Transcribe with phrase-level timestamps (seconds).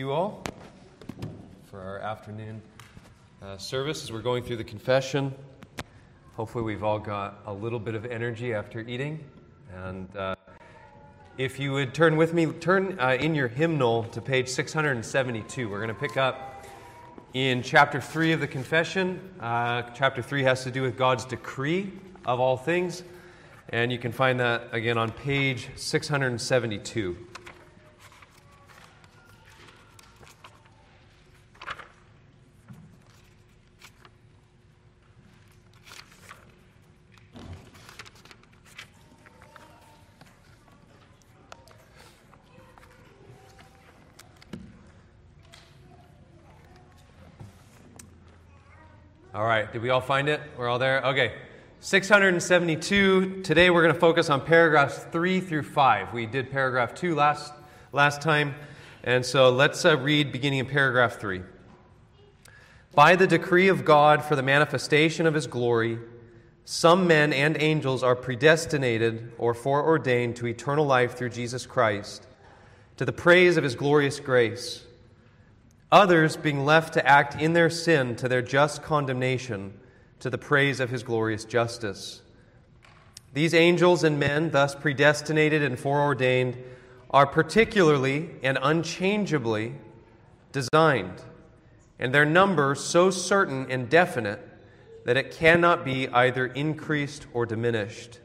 [0.00, 0.42] you all
[1.66, 2.62] for our afternoon
[3.42, 5.30] uh, service as we're going through the confession.
[6.36, 9.22] Hopefully, we've all got a little bit of energy after eating.
[9.76, 10.36] And uh,
[11.36, 15.68] if you would turn with me, turn uh, in your hymnal to page 672.
[15.68, 16.64] We're going to pick up
[17.34, 19.20] in chapter 3 of the confession.
[19.38, 21.92] Uh, chapter 3 has to do with God's decree
[22.24, 23.02] of all things.
[23.68, 27.26] And you can find that again on page 672.
[49.72, 50.40] Did we all find it?
[50.56, 51.04] We're all there?
[51.06, 51.32] Okay.
[51.78, 53.42] 672.
[53.42, 56.12] Today we're going to focus on paragraphs 3 through 5.
[56.12, 57.52] We did paragraph 2 last,
[57.92, 58.54] last time.
[59.04, 61.42] And so let's uh, read beginning in paragraph 3.
[62.94, 66.00] By the decree of God for the manifestation of his glory,
[66.64, 72.26] some men and angels are predestinated or foreordained to eternal life through Jesus Christ,
[72.96, 74.84] to the praise of his glorious grace.
[75.92, 79.74] Others, being left to act in their sin to their just condemnation,
[80.20, 82.22] to the praise of his glorious justice.
[83.32, 86.56] These angels and men, thus predestinated and foreordained,
[87.10, 89.74] are particularly and unchangeably
[90.52, 91.22] designed,
[91.98, 94.46] and their number so certain and definite
[95.04, 98.20] that it cannot be either increased or diminished.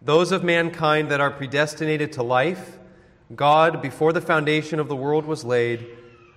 [0.00, 2.78] Those of mankind that are predestinated to life,
[3.34, 5.86] God, before the foundation of the world was laid,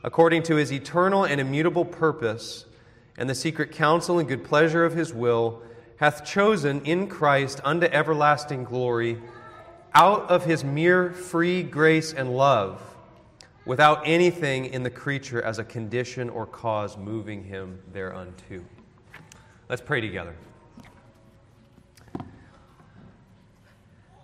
[0.04, 2.66] according to his eternal and immutable purpose
[3.18, 5.62] and the secret counsel and good pleasure of his will,
[5.98, 9.22] hath chosen in Christ unto everlasting glory
[9.94, 12.82] out of his mere free grace and love,
[13.66, 18.64] without anything in the creature as a condition or cause moving him thereunto.
[19.68, 20.36] Let's pray together.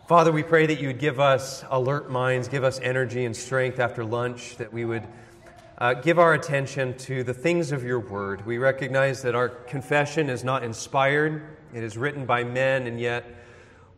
[0.07, 3.79] Father, we pray that you would give us alert minds, give us energy and strength
[3.79, 5.03] after lunch, that we would
[5.77, 8.45] uh, give our attention to the things of your word.
[8.45, 13.25] We recognize that our confession is not inspired, it is written by men, and yet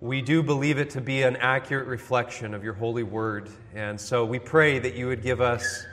[0.01, 3.49] we do believe it to be an accurate reflection of your holy word.
[3.75, 5.85] And so we pray that you would give us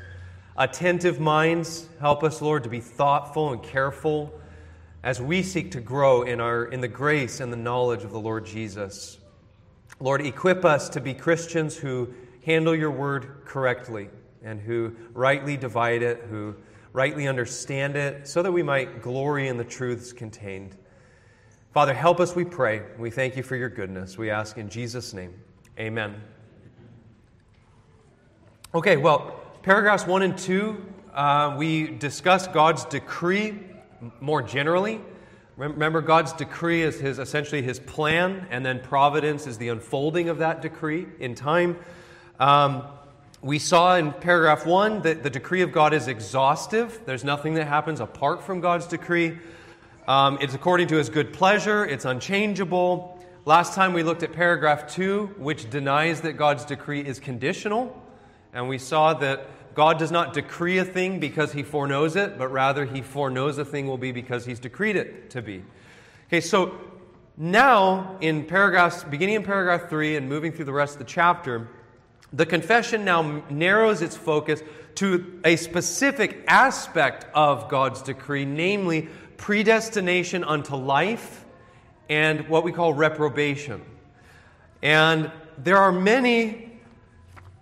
[0.56, 1.86] attentive minds.
[2.00, 4.32] Help us, Lord, to be thoughtful and careful
[5.02, 8.20] as we seek to grow in, our, in the grace and the knowledge of the
[8.20, 9.18] Lord Jesus.
[10.00, 12.08] Lord, equip us to be Christians who
[12.42, 14.08] handle your word correctly
[14.44, 16.54] and who rightly divide it, who
[16.92, 20.76] rightly understand it, so that we might glory in the truths contained.
[21.72, 22.82] Father, help us, we pray.
[22.98, 24.16] We thank you for your goodness.
[24.16, 25.34] We ask in Jesus' name.
[25.78, 26.14] Amen.
[28.74, 33.58] Okay, well, paragraphs 1 and 2, uh, we discuss God's decree
[34.20, 35.00] more generally.
[35.56, 40.38] Remember, God's decree is his, essentially his plan, and then providence is the unfolding of
[40.38, 41.76] that decree in time.
[42.40, 42.84] Um,
[43.44, 47.02] we saw in paragraph one that the decree of God is exhaustive.
[47.04, 49.38] There's nothing that happens apart from God's decree.
[50.08, 53.22] Um, it's according to his good pleasure, it's unchangeable.
[53.44, 57.94] Last time we looked at paragraph two, which denies that God's decree is conditional.
[58.54, 62.48] And we saw that God does not decree a thing because he foreknows it, but
[62.48, 65.62] rather he foreknows a thing will be because he's decreed it to be.
[66.28, 66.78] Okay, so
[67.36, 71.68] now in paragraphs, beginning in paragraph three and moving through the rest of the chapter,
[72.34, 74.60] the confession now narrows its focus
[74.96, 81.44] to a specific aspect of God's decree, namely predestination unto life
[82.08, 83.82] and what we call reprobation.
[84.82, 86.72] And there are many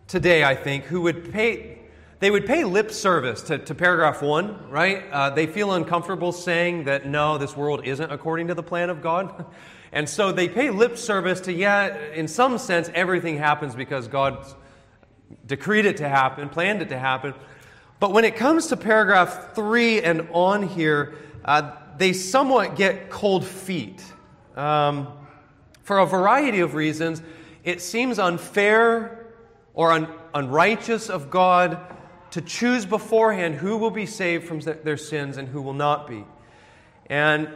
[0.08, 1.78] today, I think, who would pay.
[2.20, 5.04] They would pay lip service to, to paragraph one, right?
[5.10, 9.02] Uh, they feel uncomfortable saying that no, this world isn't according to the plan of
[9.02, 9.44] God.
[9.94, 14.54] And so they pay lip service to, yeah, in some sense, everything happens because God's
[15.46, 17.34] decreed it to happen, planned it to happen.
[18.00, 21.14] But when it comes to paragraph three and on here,
[21.44, 24.02] uh, they somewhat get cold feet.
[24.56, 25.08] Um,
[25.82, 27.22] for a variety of reasons,
[27.64, 29.26] it seems unfair
[29.74, 31.78] or un- unrighteous of God
[32.32, 36.24] to choose beforehand who will be saved from their sins and who will not be.
[37.06, 37.50] And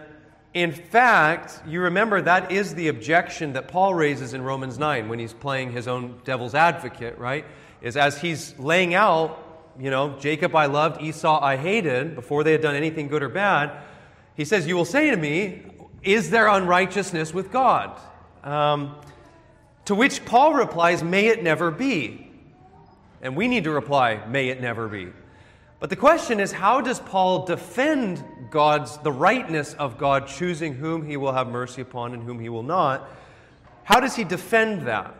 [0.53, 5.19] in fact, you remember that is the objection that Paul raises in Romans 9 when
[5.19, 7.45] he's playing his own devil's advocate, right?
[7.83, 9.43] Is as he's laying out,
[9.79, 13.29] you know, Jacob I loved, Esau I hated, before they had done anything good or
[13.29, 13.73] bad,
[14.35, 15.63] he says, You will say to me,
[16.03, 17.99] Is there unrighteousness with God?
[18.43, 18.97] Um,
[19.87, 22.31] to which Paul replies, May it never be.
[23.23, 25.09] And we need to reply, May it never be.
[25.79, 31.05] But the question is, how does Paul defend God's, the rightness of God choosing whom
[31.05, 33.09] he will have mercy upon and whom he will not?
[33.85, 35.15] How does he defend that?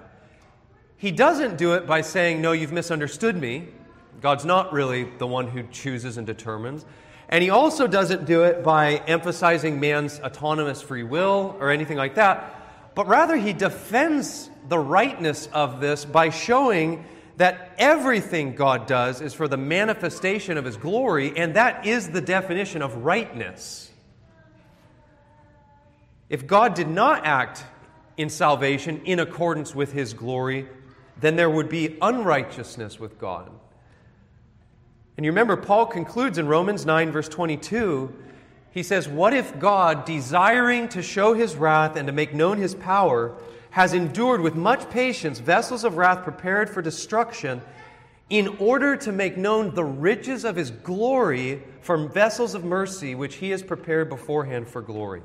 [0.97, 3.69] He doesn't do it by saying, No, you've misunderstood me.
[4.21, 6.85] God's not really the one who chooses and determines.
[7.29, 12.15] And he also doesn't do it by emphasizing man's autonomous free will or anything like
[12.15, 17.05] that, but rather he defends the rightness of this by showing
[17.37, 22.21] that everything God does is for the manifestation of His glory, and that is the
[22.21, 23.91] definition of rightness.
[26.29, 27.63] If God did not act
[28.17, 30.67] in salvation in accordance with His glory,
[31.21, 33.51] then there would be unrighteousness with God.
[35.17, 38.15] And you remember, Paul concludes in Romans 9, verse 22,
[38.71, 42.75] he says, What if God, desiring to show his wrath and to make known his
[42.75, 43.35] power,
[43.71, 47.63] has endured with much patience vessels of wrath prepared for destruction,
[48.29, 53.37] in order to make known the riches of his glory from vessels of mercy, which
[53.37, 55.23] he has prepared beforehand for glory.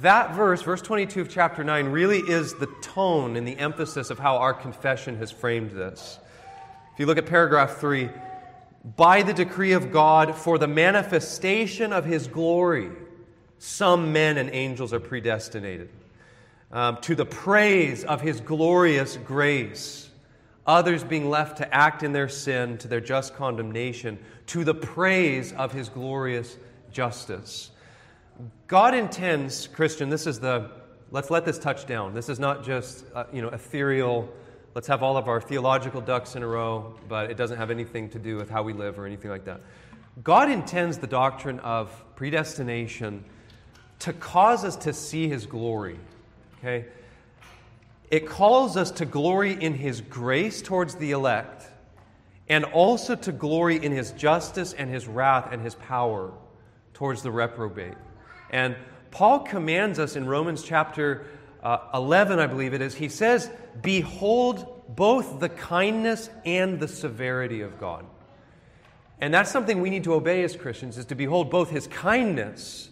[0.00, 4.18] That verse, verse 22 of chapter 9, really is the tone and the emphasis of
[4.18, 6.18] how our confession has framed this.
[6.92, 8.10] If you look at paragraph 3,
[8.96, 12.90] by the decree of God for the manifestation of his glory,
[13.58, 15.90] some men and angels are predestinated
[16.72, 20.10] um, to the praise of his glorious grace,
[20.66, 25.52] others being left to act in their sin to their just condemnation, to the praise
[25.52, 26.56] of his glorious
[26.90, 27.70] justice.
[28.66, 30.70] God intends, Christian, this is the,
[31.10, 32.14] let's let this touch down.
[32.14, 34.28] This is not just, uh, you know, ethereal,
[34.74, 38.08] let's have all of our theological ducks in a row, but it doesn't have anything
[38.10, 39.60] to do with how we live or anything like that.
[40.22, 43.24] God intends the doctrine of predestination
[44.00, 45.98] to cause us to see his glory
[46.64, 46.86] Okay?
[48.10, 51.64] It calls us to glory in His grace towards the elect
[52.48, 56.32] and also to glory in His justice and His wrath and His power
[56.94, 57.94] towards the reprobate.
[58.50, 58.76] And
[59.10, 61.26] Paul commands us in Romans chapter
[61.62, 63.50] uh, 11, I believe it is, he says,
[63.80, 68.04] Behold both the kindness and the severity of God.
[69.20, 72.90] And that's something we need to obey as Christians, is to behold both his kindness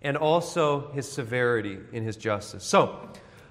[0.00, 2.64] and also his severity in his justice.
[2.64, 3.10] So,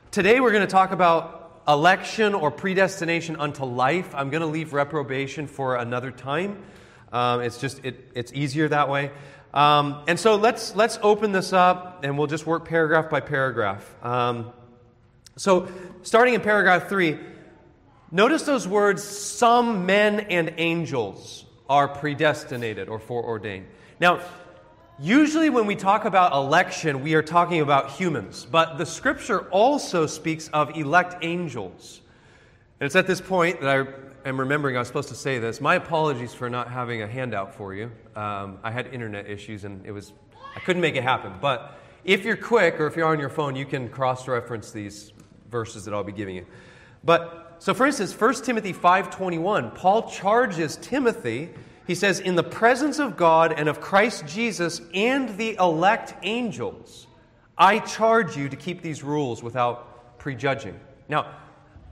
[0.09, 4.13] today we're going to talk about election or predestination unto life.
[4.15, 6.63] I'm going to leave reprobation for another time.
[7.11, 9.11] Um, it's just it, it's easier that way.
[9.53, 13.95] Um, and so let's let's open this up, and we'll just work paragraph by paragraph.
[14.03, 14.51] Um,
[15.35, 15.67] so,
[16.03, 17.19] starting in paragraph three,
[18.11, 23.65] notice those words: "Some men and angels are predestinated or foreordained."
[23.99, 24.21] Now,
[25.03, 30.05] Usually, when we talk about election, we are talking about humans, but the scripture also
[30.05, 32.01] speaks of elect angels.
[32.79, 33.87] And it's at this point that I
[34.25, 35.61] am remembering I was supposed to say this.
[35.61, 37.91] My apologies for not having a handout for you.
[38.15, 40.13] Um, I had internet issues and it was,
[40.55, 41.33] I couldn't make it happen.
[41.41, 45.13] But if you're quick or if you're on your phone, you can cross reference these
[45.49, 46.45] verses that I'll be giving you.
[47.03, 51.49] But so for instance, 1 Timothy 5:21, Paul charges Timothy
[51.91, 57.07] he says, In the presence of God and of Christ Jesus and the elect angels,
[57.57, 60.79] I charge you to keep these rules without prejudging.
[61.09, 61.35] Now,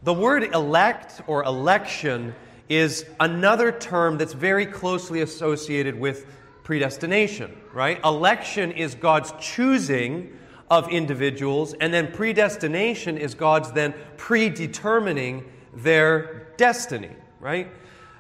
[0.04, 2.34] the word elect or election
[2.70, 6.26] is another term that's very closely associated with
[6.64, 8.00] predestination, right?
[8.04, 10.38] Election is God's choosing
[10.70, 17.10] of individuals, and then predestination is God's then predetermining their destiny,
[17.40, 17.72] right?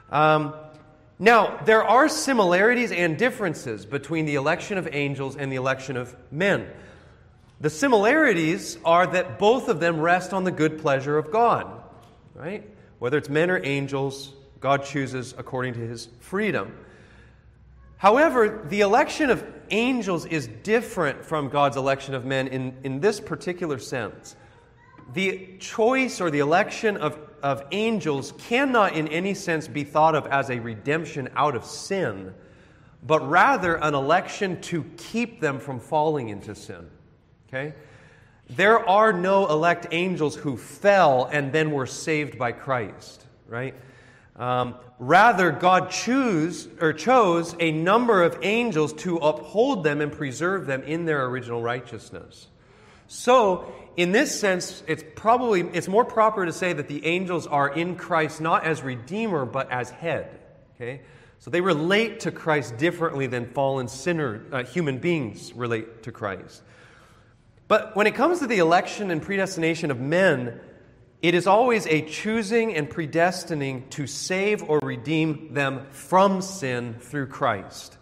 [0.09, 0.55] Um,
[1.19, 6.15] now, there are similarities and differences between the election of angels and the election of
[6.31, 6.67] men.
[7.61, 11.67] The similarities are that both of them rest on the good pleasure of God,
[12.33, 12.67] right?
[12.99, 16.73] Whether it's men or angels, God chooses according to his freedom.
[17.97, 23.19] However, the election of angels is different from God's election of men in, in this
[23.19, 24.37] particular sense.
[25.13, 30.25] The choice or the election of of angels cannot in any sense be thought of
[30.27, 32.33] as a redemption out of sin,
[33.03, 36.89] but rather an election to keep them from falling into sin.
[37.49, 37.73] Okay?
[38.49, 43.75] There are no elect angels who fell and then were saved by Christ, right?
[44.35, 50.65] Um, rather, God choose, or chose a number of angels to uphold them and preserve
[50.65, 52.47] them in their original righteousness.
[53.07, 57.67] So, in this sense, it's probably it's more proper to say that the angels are
[57.67, 60.39] in Christ not as redeemer but as head.
[60.75, 61.01] Okay,
[61.39, 66.63] so they relate to Christ differently than fallen sinner uh, human beings relate to Christ.
[67.69, 70.59] But when it comes to the election and predestination of men,
[71.21, 77.27] it is always a choosing and predestining to save or redeem them from sin through
[77.27, 77.95] Christ.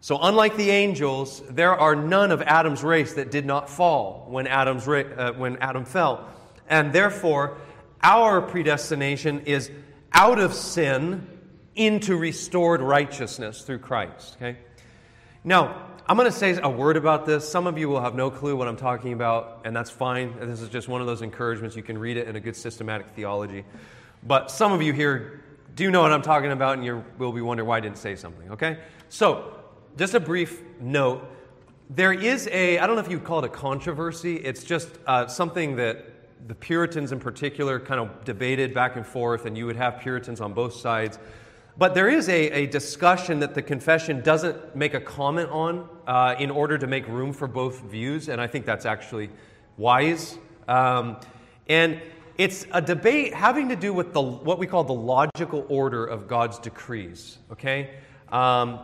[0.00, 4.46] So, unlike the angels, there are none of Adam's race that did not fall when,
[4.46, 6.28] Adam's ra- uh, when Adam fell.
[6.68, 7.56] And therefore,
[8.02, 9.70] our predestination is
[10.12, 11.26] out of sin
[11.74, 14.36] into restored righteousness through Christ.
[14.36, 14.58] Okay?
[15.44, 17.48] Now, I'm going to say a word about this.
[17.48, 20.34] Some of you will have no clue what I'm talking about, and that's fine.
[20.40, 21.76] This is just one of those encouragements.
[21.76, 23.64] You can read it in a good systematic theology.
[24.24, 25.44] But some of you here
[25.76, 28.16] do know what I'm talking about, and you will be wondering why I didn't say
[28.16, 28.78] something, okay?
[29.10, 29.54] So,
[29.96, 31.24] just a brief note.
[31.88, 35.28] There is a, I don't know if you'd call it a controversy, it's just uh,
[35.28, 36.04] something that
[36.48, 40.40] the Puritans in particular kind of debated back and forth, and you would have Puritans
[40.40, 41.20] on both sides.
[41.76, 46.34] But there is a, a discussion that the confession doesn't make a comment on uh,
[46.38, 49.30] in order to make room for both views, and I think that's actually
[49.76, 50.36] wise.
[50.68, 51.16] Um,
[51.68, 52.00] and
[52.36, 56.28] it's a debate having to do with the, what we call the logical order of
[56.28, 57.38] God's decrees.
[57.52, 57.90] Okay?
[58.30, 58.80] Um,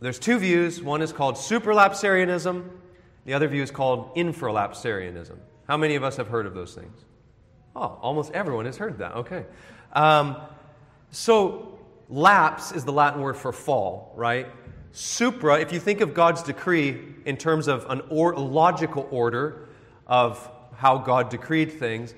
[0.00, 0.82] there's two views.
[0.82, 2.68] One is called supralapsarianism,
[3.24, 5.38] the other view is called infralapsarianism.
[5.66, 7.04] How many of us have heard of those things?
[7.74, 9.14] Oh, almost everyone has heard that.
[9.14, 9.46] Okay.
[9.92, 10.36] Um,
[11.10, 11.73] so,
[12.14, 14.46] Lapse is the Latin word for fall, right?
[14.92, 19.68] Supra, if you think of God's decree in terms of an or, logical order
[20.06, 22.14] of how God decreed things,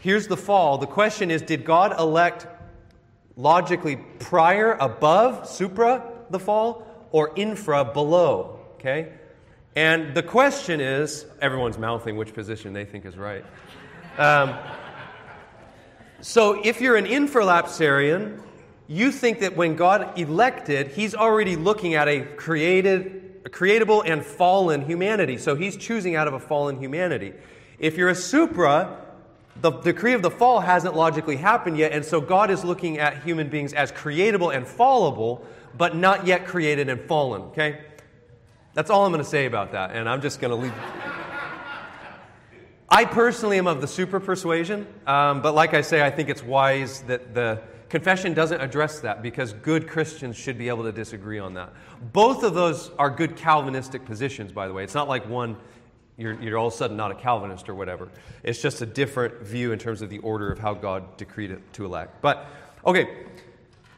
[0.00, 0.78] here's the fall.
[0.78, 2.46] The question is did God elect
[3.36, 8.60] logically prior, above, supra the fall, or infra, below?
[8.76, 9.12] Okay?
[9.76, 13.44] And the question is everyone's mouthing which position they think is right.
[14.16, 14.56] Um,
[16.22, 18.40] so if you're an infralapsarian,
[18.86, 24.24] you think that when God elected, He's already looking at a created, a creatable and
[24.24, 25.38] fallen humanity.
[25.38, 27.32] So He's choosing out of a fallen humanity.
[27.78, 29.00] If you're a supra,
[29.60, 33.22] the decree of the fall hasn't logically happened yet, and so God is looking at
[33.22, 35.44] human beings as creatable and fallable,
[35.76, 37.42] but not yet created and fallen.
[37.42, 37.80] Okay?
[38.74, 40.74] That's all I'm going to say about that, and I'm just going to leave.
[42.88, 46.42] I personally am of the super persuasion, um, but like I say, I think it's
[46.42, 47.62] wise that the
[47.94, 51.72] Confession doesn't address that because good Christians should be able to disagree on that.
[52.12, 54.82] Both of those are good Calvinistic positions, by the way.
[54.82, 55.56] It's not like one,
[56.16, 58.08] you're, you're all of a sudden not a Calvinist or whatever.
[58.42, 61.60] It's just a different view in terms of the order of how God decreed it
[61.74, 62.20] to elect.
[62.20, 62.46] But,
[62.84, 63.26] okay,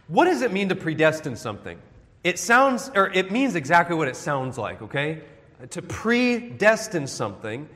[0.09, 1.79] what does it mean to predestine something?
[2.23, 5.23] It sounds, or it means exactly what it sounds like, okay?
[5.71, 7.67] To predestine something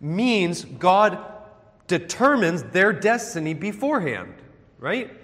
[0.00, 1.20] means God
[1.86, 4.34] determines their destiny beforehand,
[4.80, 5.18] right?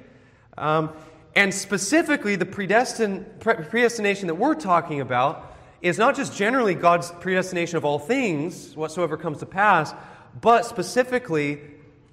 [0.58, 0.92] Um,
[1.34, 7.76] and specifically, the predestin- predestination that we're talking about is not just generally God's predestination
[7.76, 9.94] of all things, whatsoever comes to pass,
[10.40, 11.60] but specifically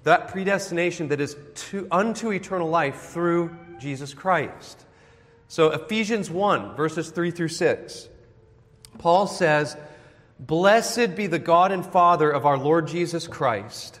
[0.04, 4.84] that predestination that is to, unto eternal life through Jesus Christ.
[5.48, 8.08] So, Ephesians 1, verses 3 through 6,
[8.98, 9.76] Paul says,
[10.38, 14.00] Blessed be the God and Father of our Lord Jesus Christ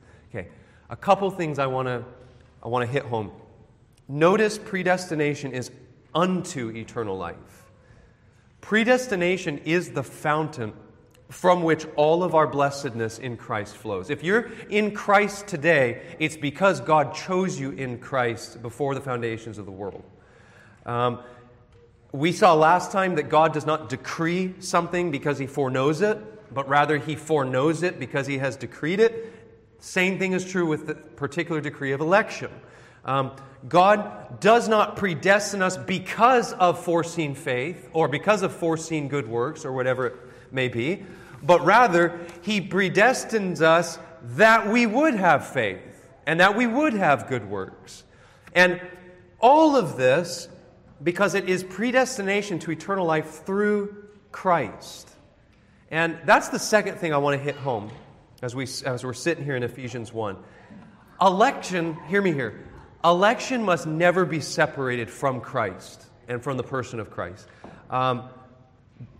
[0.33, 0.47] Okay,
[0.89, 2.05] a couple things I want to
[2.63, 3.31] I want to hit home.
[4.07, 5.71] Notice predestination is
[6.13, 7.71] unto eternal life.
[8.61, 10.73] Predestination is the fountain
[11.29, 14.09] from which all of our blessedness in Christ flows.
[14.09, 19.57] If you're in Christ today, it's because God chose you in Christ before the foundations
[19.57, 20.03] of the world.
[20.85, 21.19] Um,
[22.11, 26.67] we saw last time that God does not decree something because he foreknows it, but
[26.67, 29.40] rather he foreknows it because he has decreed it
[29.81, 32.51] same thing is true with the particular decree of election.
[33.03, 33.31] Um,
[33.67, 39.65] God does not predestine us because of foreseen faith or because of foreseen good works
[39.65, 40.15] or whatever it
[40.51, 41.03] may be,
[41.41, 43.97] but rather, He predestines us
[44.35, 48.03] that we would have faith and that we would have good works.
[48.53, 48.79] And
[49.39, 50.47] all of this
[51.01, 53.95] because it is predestination to eternal life through
[54.31, 55.09] Christ.
[55.89, 57.89] And that's the second thing I want to hit home
[58.41, 60.37] as, we, as we're sitting here in Ephesians 1.
[61.21, 62.59] Election, hear me here,
[63.03, 67.47] election must never be separated from Christ and from the person of Christ.
[67.89, 68.29] Um,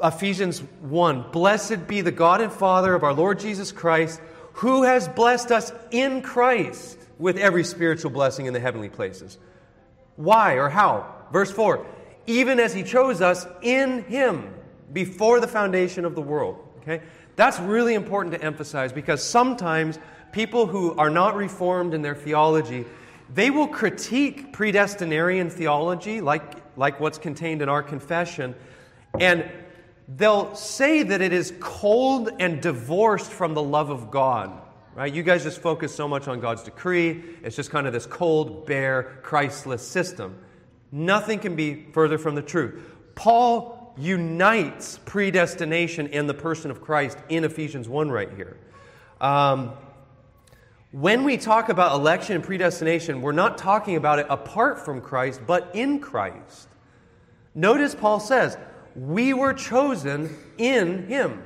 [0.03, 4.21] Ephesians 1 Blessed be the God and Father of our Lord Jesus Christ,
[4.53, 9.37] who has blessed us in Christ with every spiritual blessing in the heavenly places.
[10.15, 11.13] Why or how?
[11.31, 11.85] Verse 4
[12.27, 14.53] Even as he chose us in him
[14.91, 16.67] before the foundation of the world.
[16.81, 17.01] Okay?
[17.41, 19.97] That's really important to emphasize because sometimes
[20.31, 22.85] people who are not reformed in their theology,
[23.33, 26.43] they will critique predestinarian theology like,
[26.77, 28.53] like what's contained in our confession,
[29.19, 29.49] and
[30.07, 34.51] they'll say that it is cold and divorced from the love of God.
[34.93, 35.11] Right?
[35.11, 37.23] You guys just focus so much on God's decree.
[37.41, 40.37] It's just kind of this cold, bare, Christless system.
[40.91, 42.79] Nothing can be further from the truth.
[43.15, 48.57] Paul unites predestination and the person of Christ in Ephesians 1 right here.
[49.19, 49.73] Um,
[50.91, 55.41] when we talk about election and predestination, we're not talking about it apart from Christ,
[55.47, 56.67] but in Christ.
[57.55, 58.57] Notice Paul says,
[58.95, 61.43] We were chosen in Him,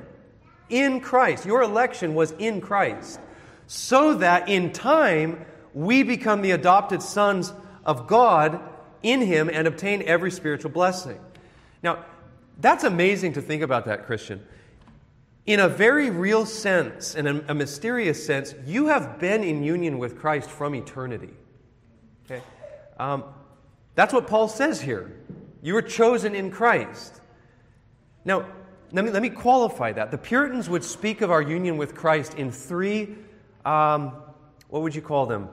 [0.68, 1.46] in Christ.
[1.46, 3.20] Your election was in Christ,
[3.68, 7.52] so that in time we become the adopted sons
[7.84, 8.60] of God
[9.02, 11.20] in Him and obtain every spiritual blessing.
[11.84, 12.04] Now,
[12.58, 14.42] that's amazing to think about that, Christian
[15.46, 19.98] in a very real sense, in a, a, mysterious sense, you have been in union
[19.98, 21.30] with Christ from eternity.
[22.24, 22.42] Okay?
[22.98, 23.24] Um,
[23.94, 25.16] that's what Paul says here.
[25.62, 27.20] You were chosen in Christ.
[28.24, 28.44] Now,
[28.92, 30.10] let me, let me qualify that.
[30.10, 33.16] The Puritans would speak of our union with Christ in three,
[33.64, 34.12] um,
[34.68, 35.48] what would you call them?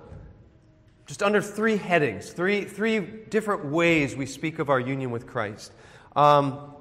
[1.05, 5.71] Just under three headings, three, three different ways we speak of our union with Christ.
[6.15, 6.72] Um,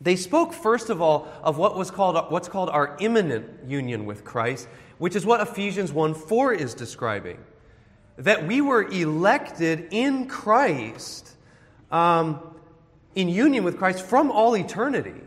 [0.00, 4.24] they spoke, first of all, of what was called, what's called our immanent union with
[4.24, 7.38] Christ, which is what Ephesians 1 4 is describing.
[8.16, 11.34] That we were elected in Christ,
[11.90, 12.40] um,
[13.14, 15.20] in union with Christ from all eternity.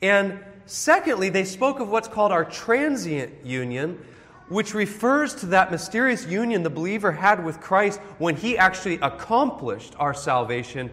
[0.00, 4.04] And secondly, they spoke of what's called our transient union,
[4.48, 9.94] which refers to that mysterious union the believer had with Christ when he actually accomplished
[9.98, 10.92] our salvation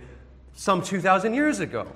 [0.54, 1.88] some 2,000 years ago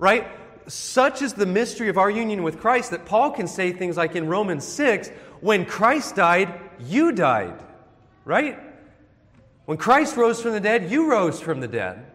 [0.00, 0.26] right?
[0.66, 4.16] Such is the mystery of our union with Christ that Paul can say things like
[4.16, 5.10] in Romans 6
[5.40, 7.62] when Christ died, you died,
[8.24, 8.58] right?
[9.66, 12.06] When Christ rose from the dead, you rose from the dead.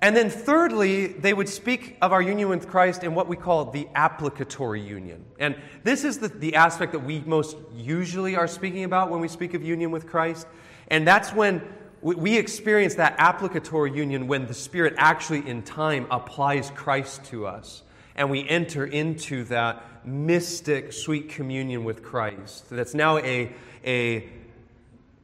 [0.00, 3.64] And then, thirdly, they would speak of our union with Christ in what we call
[3.64, 5.24] the applicatory union.
[5.40, 9.26] And this is the, the aspect that we most usually are speaking about when we
[9.26, 10.46] speak of union with Christ.
[10.86, 11.62] And that's when
[12.00, 17.82] we experience that applicatory union when the Spirit actually, in time, applies Christ to us.
[18.14, 22.70] And we enter into that mystic, sweet communion with Christ.
[22.70, 23.52] That's now a,
[23.84, 24.28] a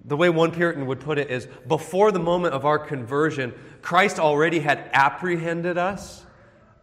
[0.05, 4.19] the way one Puritan would put it is before the moment of our conversion, Christ
[4.19, 6.25] already had apprehended us.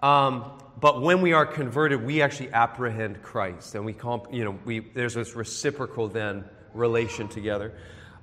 [0.01, 3.75] Um, but when we are converted, we actually apprehend Christ.
[3.75, 7.73] And we, comp, you know, we, there's this reciprocal then relation together.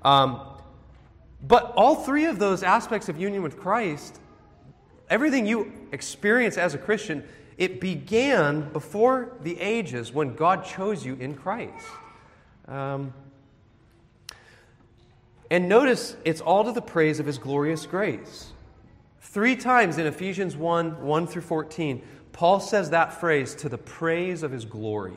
[0.03, 0.41] Um,
[1.43, 4.21] but all three of those aspects of union with Christ,
[5.09, 7.25] everything you experience as a Christian,
[7.57, 11.87] it began before the ages when God chose you in Christ.
[12.67, 13.13] Um,
[15.51, 18.53] and notice it's all to the praise of his glorious grace.
[19.21, 24.43] Three times in Ephesians 1 1 through 14, Paul says that phrase, to the praise
[24.43, 25.17] of his glory.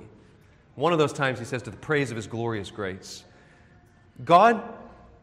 [0.75, 3.23] One of those times he says, to the praise of his glorious grace.
[4.23, 4.63] God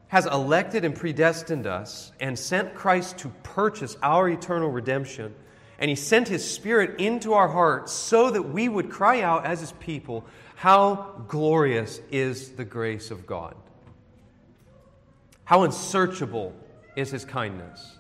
[0.08, 5.34] has elected and predestined us and sent Christ to purchase our eternal redemption.
[5.78, 9.60] And he sent his spirit into our hearts so that we would cry out as
[9.60, 10.24] his people,
[10.56, 13.54] How glorious is the grace of God!
[15.44, 16.54] How unsearchable
[16.96, 17.96] is his kindness!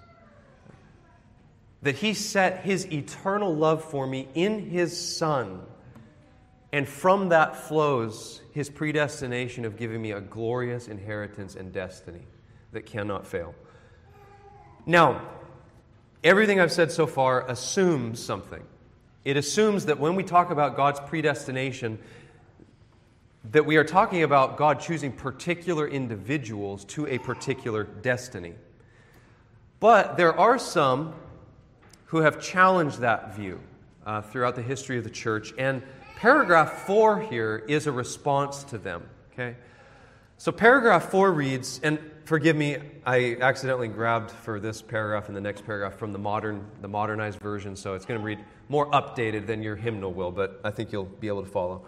[1.82, 5.60] That he set his eternal love for me in his Son
[6.72, 12.22] and from that flows his predestination of giving me a glorious inheritance and destiny
[12.72, 13.54] that cannot fail.
[14.84, 15.22] Now,
[16.22, 18.62] everything I've said so far assumes something.
[19.24, 21.98] It assumes that when we talk about God's predestination,
[23.50, 28.54] that we are talking about God choosing particular individuals to a particular destiny.
[29.80, 31.14] But there are some
[32.06, 33.60] who have challenged that view
[34.04, 35.82] uh, throughout the history of the church, and
[36.18, 39.54] Paragraph 4 here is a response to them, okay?
[40.36, 45.40] So paragraph 4 reads, and forgive me, I accidentally grabbed for this paragraph and the
[45.40, 49.46] next paragraph from the modern, the modernized version, so it's going to read more updated
[49.46, 51.86] than your hymnal will, but I think you'll be able to follow.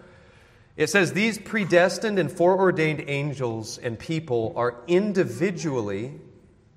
[0.77, 6.14] It says, These predestined and foreordained angels and people are individually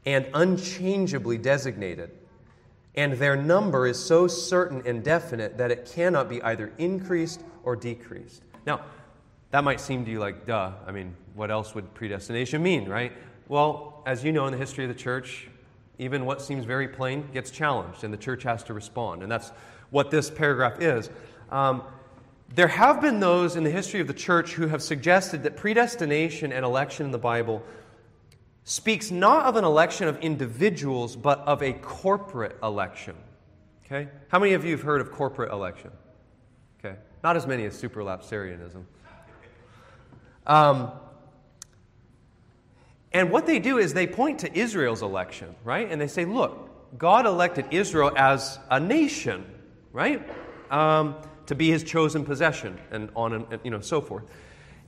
[0.08, 2.10] and unchangeably designated
[2.96, 7.76] and their number is so certain and definite that it cannot be either increased or
[7.76, 8.44] decreased.
[8.66, 8.82] Now,
[9.52, 10.72] that might seem to you like, duh.
[10.86, 13.12] I mean, what else would predestination mean, right?
[13.48, 15.48] Well, as you know in the history of the church,
[16.00, 19.22] even what seems very plain gets challenged, and the church has to respond.
[19.22, 19.52] And that's
[19.90, 21.10] what this paragraph is.
[21.52, 21.84] Um,
[22.56, 26.52] there have been those in the history of the church who have suggested that predestination
[26.52, 27.64] and election in the Bible
[28.63, 33.15] speaks not of an election of individuals, but of a corporate election.
[33.86, 34.10] Okay?
[34.30, 35.91] How many of you have heard of corporate election?
[36.80, 36.97] Okay.
[37.23, 38.84] Not as many as supralapsarianism.
[40.47, 40.91] Um,
[43.13, 45.89] and what they do is they point to Israel's election, right?
[45.89, 49.45] And they say, look, God elected Israel as a nation,
[49.91, 50.28] right?
[50.71, 54.23] Um, to be his chosen possession, and on and you know so forth.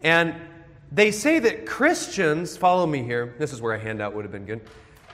[0.02, 0.36] And
[0.92, 4.46] they say that Christians, follow me here, this is where a handout would have been
[4.46, 4.62] good.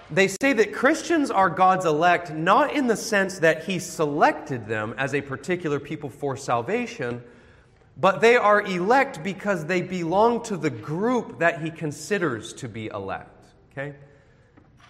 [0.10, 4.94] They say that Christians are God's elect not in the sense that he selected them
[4.98, 7.24] as a particular people for salvation,
[7.98, 12.88] but they are elect because they belong to the group that he considers to be
[12.88, 13.46] elect.
[13.72, 13.96] Okay?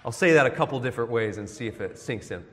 [0.03, 2.43] I'll say that a couple different ways and see if it sinks in.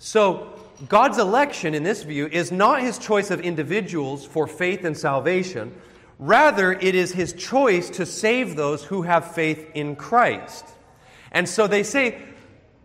[0.00, 0.54] So,
[0.88, 5.74] God's election in this view is not his choice of individuals for faith and salvation.
[6.18, 10.64] Rather, it is his choice to save those who have faith in Christ.
[11.30, 12.20] And so they say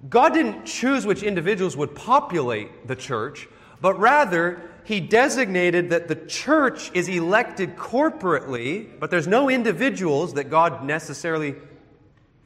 [0.08, 3.48] God didn't choose which individuals would populate the church,
[3.82, 10.50] but rather he designated that the church is elected corporately, but there's no individuals that
[10.50, 11.56] God necessarily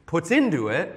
[0.06, 0.94] puts into it.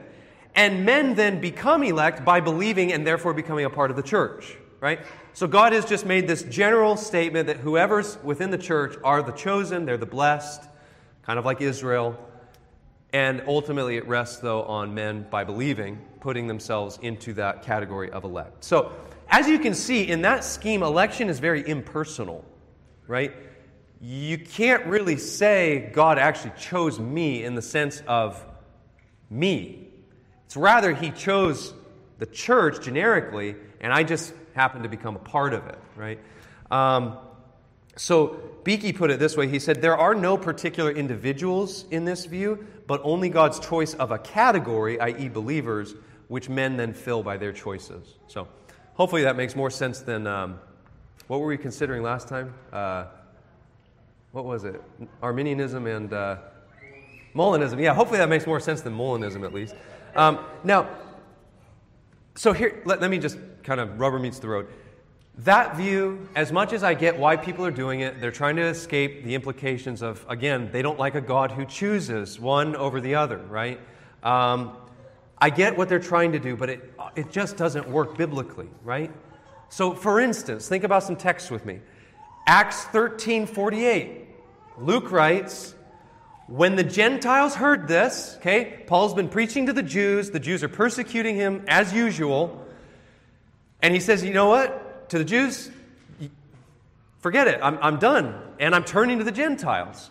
[0.54, 4.56] And men then become elect by believing and therefore becoming a part of the church,
[4.82, 5.00] right?
[5.34, 9.32] So God has just made this general statement that whoever's within the church are the
[9.32, 10.62] chosen, they're the blessed,
[11.24, 12.18] kind of like Israel.
[13.14, 18.24] And ultimately, it rests, though, on men by believing, putting themselves into that category of
[18.24, 18.64] elect.
[18.64, 18.94] So,
[19.30, 22.46] as you can see, in that scheme, election is very impersonal,
[23.08, 23.34] right?
[24.02, 28.44] You can't really say God actually chose me in the sense of
[29.30, 29.88] me.
[30.46, 31.74] It's rather, He chose
[32.18, 36.20] the church generically, and I just happened to become a part of it, right?
[36.70, 37.18] Um,
[37.96, 42.26] so Beeke put it this way he said, There are no particular individuals in this
[42.26, 45.96] view, but only God's choice of a category, i.e., believers,
[46.28, 48.16] which men then fill by their choices.
[48.28, 48.48] So
[48.94, 50.60] hopefully that makes more sense than um,
[51.28, 52.54] what were we considering last time?
[52.72, 53.06] Uh,
[54.32, 54.82] what was it?
[55.22, 56.38] Arminianism and uh,
[57.36, 57.82] Molinism.
[57.82, 59.76] Yeah, hopefully that makes more sense than Molinism at least.
[60.16, 60.90] Um, now,
[62.36, 64.68] so here, let, let me just kind of rubber meets the road.
[65.40, 68.64] That view, as much as I get why people are doing it, they're trying to
[68.64, 73.16] escape the implications of, again, they don't like a God who chooses one over the
[73.16, 73.80] other, right?
[74.24, 74.78] Um,
[75.38, 79.12] I get what they're trying to do, but it, it just doesn't work biblically, right?
[79.70, 81.80] So, for instance, think about some texts with me.
[82.46, 84.28] Acts 13 48.
[84.78, 85.74] Luke writes,
[86.48, 90.70] When the Gentiles heard this, okay, Paul's been preaching to the Jews, the Jews are
[90.70, 92.66] persecuting him as usual,
[93.82, 94.92] and he says, You know what?
[95.12, 95.70] to the Jews,
[97.20, 98.34] forget it, I'm, I'm done.
[98.60, 100.10] And I'm turning to the Gentiles.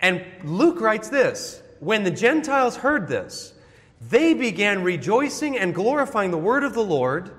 [0.00, 3.52] And Luke writes this When the Gentiles heard this,
[4.08, 7.32] they began rejoicing and glorifying the word of the Lord,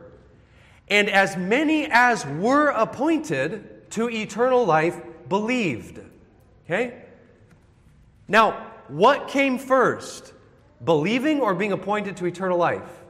[0.87, 5.99] and as many as were appointed to eternal life believed.
[6.65, 7.01] Okay?
[8.27, 10.33] Now, what came first?
[10.83, 13.04] Believing or being appointed to eternal life?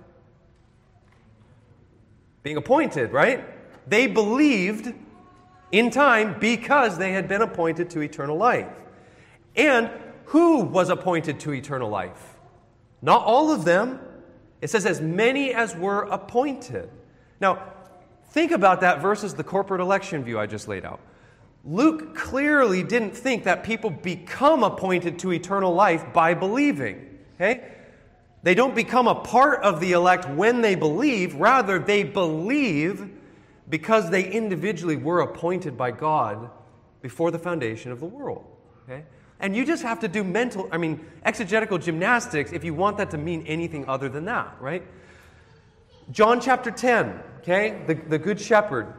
[2.46, 3.44] Being appointed, right?
[3.90, 4.94] They believed
[5.72, 8.70] in time because they had been appointed to eternal life.
[9.56, 9.90] And
[10.26, 12.36] who was appointed to eternal life?
[13.02, 14.00] Not all of them.
[14.62, 16.92] It says, as many as were appointed.
[17.42, 17.64] Now,
[18.30, 21.00] think about that versus the corporate election view I just laid out.
[21.64, 27.18] Luke clearly didn't think that people become appointed to eternal life by believing.
[27.38, 27.72] Okay?
[28.46, 33.10] They don't become a part of the elect when they believe, rather, they believe
[33.68, 36.52] because they individually were appointed by God
[37.02, 38.46] before the foundation of the world.
[38.84, 39.04] Okay?
[39.40, 43.10] And you just have to do mental, I mean, exegetical gymnastics if you want that
[43.12, 44.84] to mean anything other than that, right?
[46.12, 48.94] John chapter 10, okay, the, the Good Shepherd.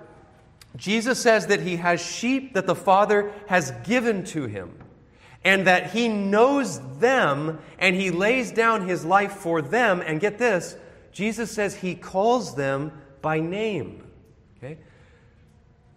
[0.75, 4.77] Jesus says that he has sheep that the Father has given to him,
[5.47, 10.03] and that he knows them, and he lays down his life for them.
[10.05, 10.77] And get this
[11.13, 12.91] Jesus says he calls them
[13.23, 14.03] by name.
[14.59, 14.77] Okay?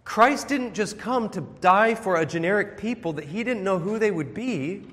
[0.03, 3.97] Christ didn't just come to die for a generic people that he didn't know who
[3.97, 4.85] they would be,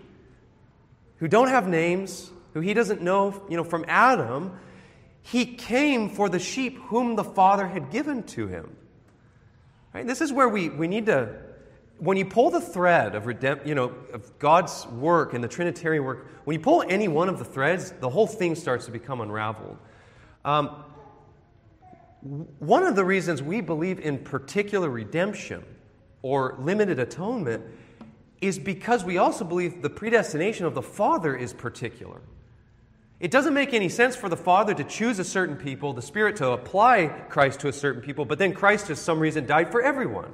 [1.18, 4.58] who don't have names, who he doesn't know, you know, from Adam.
[5.20, 8.74] He came for the sheep whom the Father had given to him.
[9.92, 10.06] Right?
[10.06, 11.45] This is where we, we need to
[11.98, 16.04] when you pull the thread of, redemp- you know, of God's work and the Trinitarian
[16.04, 19.20] work, when you pull any one of the threads, the whole thing starts to become
[19.20, 19.78] unraveled.
[20.44, 20.84] Um,
[22.58, 25.64] one of the reasons we believe in particular redemption
[26.22, 27.64] or limited atonement
[28.40, 32.20] is because we also believe the predestination of the Father is particular.
[33.18, 36.36] It doesn't make any sense for the Father to choose a certain people, the Spirit
[36.36, 39.80] to apply Christ to a certain people, but then Christ, for some reason, died for
[39.80, 40.32] everyone.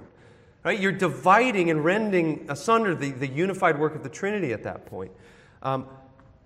[0.64, 0.78] Right?
[0.78, 5.12] You're dividing and rending asunder the, the unified work of the Trinity at that point.
[5.62, 5.86] Um,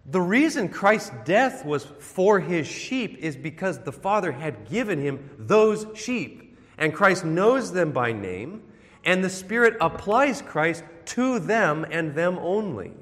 [0.06, 5.30] the reason Christ's death was for his sheep is because the Father had given him
[5.38, 6.56] those sheep.
[6.78, 8.62] And Christ knows them by name,
[9.04, 12.92] and the Spirit applies Christ to them and them only.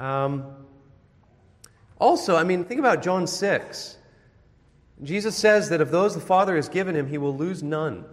[0.00, 0.46] Um,
[1.98, 3.98] also, I mean, think about John 6.
[5.02, 8.04] Jesus says that of those the Father has given him, he will lose none.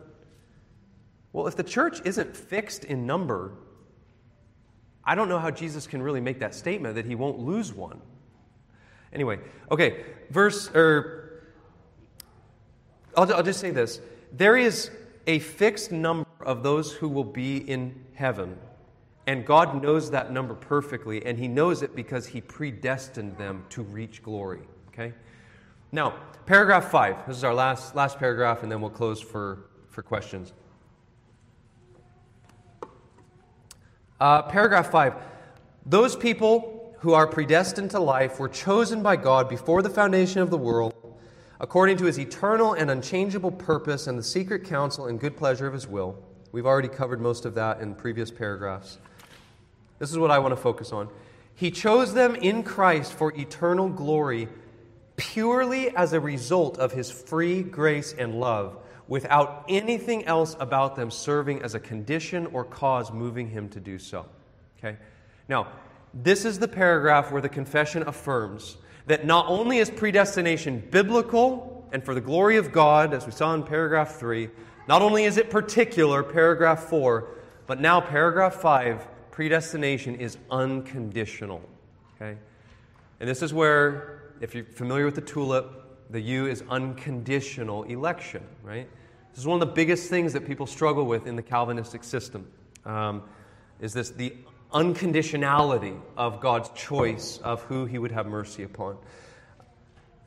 [1.34, 3.54] Well, if the church isn't fixed in number,
[5.04, 8.00] I don't know how Jesus can really make that statement that he won't lose one.
[9.12, 11.44] Anyway, okay, verse, or
[13.18, 14.00] I'll, I'll just say this.
[14.32, 14.92] There is
[15.28, 18.58] a fixed number of those who will be in heaven,
[19.26, 23.82] and God knows that number perfectly, and He knows it because He predestined them to
[23.82, 24.62] reach glory.
[24.90, 25.14] Okay?
[25.92, 26.16] Now,
[26.46, 27.26] paragraph five.
[27.28, 30.54] This is our last, last paragraph, and then we'll close for, for questions.
[34.24, 35.16] Uh, paragraph 5
[35.86, 40.50] Those people who are predestined to life were chosen by God before the foundation of
[40.50, 40.96] the world,
[41.60, 45.74] according to his eternal and unchangeable purpose and the secret counsel and good pleasure of
[45.74, 46.18] his will.
[46.54, 48.98] We've already covered most of that in previous paragraphs.
[50.00, 51.10] This is what I want to focus on.
[51.54, 54.48] He chose them in Christ for eternal glory
[55.18, 61.12] purely as a result of his free grace and love without anything else about them
[61.12, 64.26] serving as a condition or cause moving him to do so.
[64.78, 64.98] Okay?
[65.50, 65.68] Now,
[66.14, 72.04] this is the paragraph where the confession affirms that not only is predestination biblical and
[72.04, 74.50] for the glory of God, as we saw in paragraph 3,
[74.88, 77.28] not only is it particular, paragraph 4,
[77.68, 81.62] but now paragraph 5, predestination is unconditional.
[82.16, 82.38] Okay?
[83.20, 85.83] And this is where, if you're familiar with the tulip,
[86.14, 88.88] the U is unconditional election, right?
[89.32, 92.48] This is one of the biggest things that people struggle with in the Calvinistic system.
[92.86, 93.24] Um,
[93.82, 94.36] is this the
[94.72, 98.98] unconditionality of God's choice of who He would have mercy upon?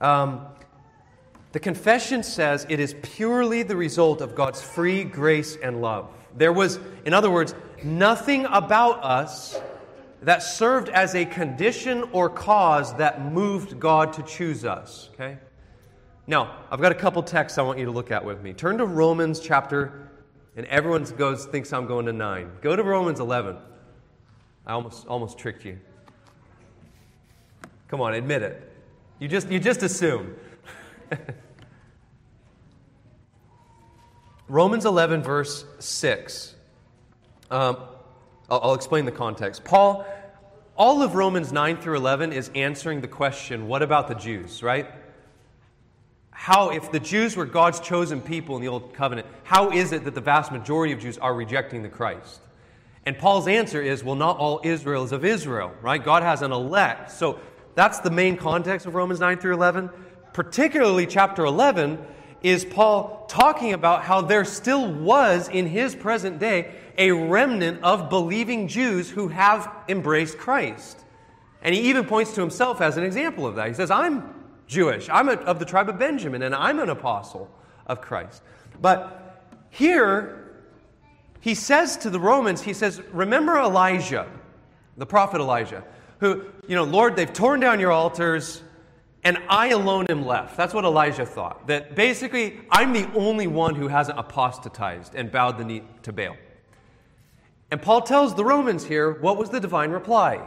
[0.01, 0.47] Um,
[1.53, 6.11] the confession says it is purely the result of God's free grace and love.
[6.37, 9.57] There was, in other words, nothing about us
[10.23, 15.11] that served as a condition or cause that moved God to choose us.
[15.15, 15.39] Okay?
[16.27, 18.53] Now, I've got a couple texts I want you to look at with me.
[18.53, 20.11] Turn to Romans chapter,
[20.57, 22.51] and everyone goes thinks I'm going to 9.
[22.61, 23.57] Go to Romans 11.
[24.67, 25.79] I almost, almost tricked you.
[27.87, 28.73] Come on, admit it.
[29.21, 30.35] You just, you just assume.
[34.49, 36.57] Romans 11, verse 6.
[37.53, 37.77] Um,
[38.51, 39.63] I'll, I'll explain the context.
[39.63, 40.05] Paul,
[40.77, 44.91] all of Romans 9 through 11 is answering the question what about the Jews, right?
[46.39, 50.05] How, if the Jews were God's chosen people in the Old Covenant, how is it
[50.05, 52.41] that the vast majority of Jews are rejecting the Christ?
[53.07, 56.05] And Paul's answer is, well, not all Israel is of Israel, right?
[56.05, 57.11] God has an elect.
[57.11, 57.41] So
[57.75, 59.89] that's the main context of Romans 9 through 11.
[60.35, 61.99] Particularly, chapter 11
[62.43, 68.11] is Paul talking about how there still was in his present day a remnant of
[68.11, 71.03] believing Jews who have embraced Christ.
[71.63, 73.69] And he even points to himself as an example of that.
[73.69, 74.36] He says, I'm
[74.67, 75.09] Jewish.
[75.09, 77.51] I'm a, of the tribe of Benjamin, and I'm an apostle
[77.87, 78.43] of Christ.
[78.81, 80.47] But here,
[81.41, 84.27] he says to the Romans, he says, Remember Elijah,
[84.97, 85.85] the prophet Elijah,
[86.19, 88.63] who, you know, Lord, they've torn down your altars,
[89.23, 90.57] and I alone am left.
[90.57, 91.67] That's what Elijah thought.
[91.67, 96.37] That basically, I'm the only one who hasn't apostatized and bowed the knee to Baal.
[97.71, 100.47] And Paul tells the Romans here what was the divine reply.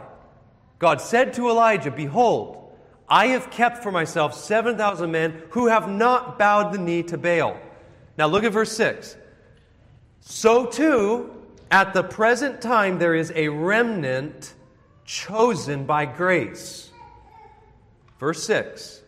[0.78, 2.59] God said to Elijah, Behold,
[3.10, 7.58] I have kept for myself 7,000 men who have not bowed the knee to Baal.
[8.16, 9.16] Now look at verse 6.
[10.20, 11.34] So too,
[11.70, 14.54] at the present time, there is a remnant
[15.04, 16.90] chosen by grace.
[18.20, 19.02] Verse 6.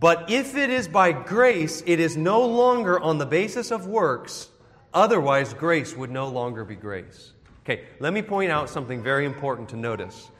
[0.00, 4.48] But if it is by grace, it is no longer on the basis of works,
[4.92, 7.32] otherwise, grace would no longer be grace.
[7.64, 10.30] Okay, let me point out something very important to notice.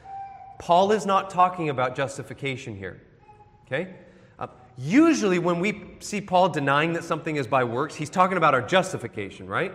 [0.59, 3.01] Paul is not talking about justification here.
[3.65, 3.95] Okay?
[4.37, 8.53] Uh, usually, when we see Paul denying that something is by works, he's talking about
[8.53, 9.73] our justification, right?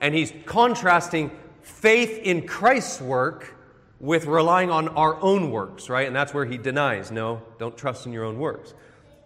[0.00, 1.30] And he's contrasting
[1.62, 3.54] faith in Christ's work
[4.00, 6.06] with relying on our own works, right?
[6.06, 8.74] And that's where he denies no, don't trust in your own works.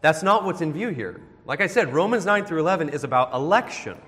[0.01, 1.21] That's not what's in view here.
[1.47, 3.99] Like I said, Romans 9 through 11 is about election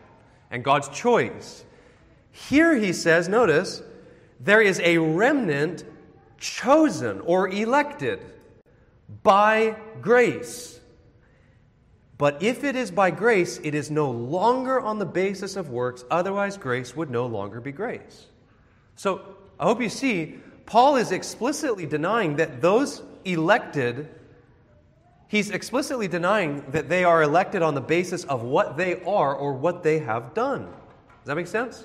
[0.50, 1.64] and God's choice.
[2.32, 3.82] Here he says, notice,
[4.40, 5.84] there is a remnant
[6.38, 8.20] chosen or elected
[9.22, 10.80] by grace.
[12.18, 16.04] But if it is by grace, it is no longer on the basis of works,
[16.10, 18.26] otherwise, grace would no longer be grace.
[18.96, 19.20] So
[19.60, 24.08] I hope you see, Paul is explicitly denying that those elected,
[25.28, 29.52] he's explicitly denying that they are elected on the basis of what they are or
[29.52, 30.64] what they have done.
[30.64, 31.84] Does that make sense?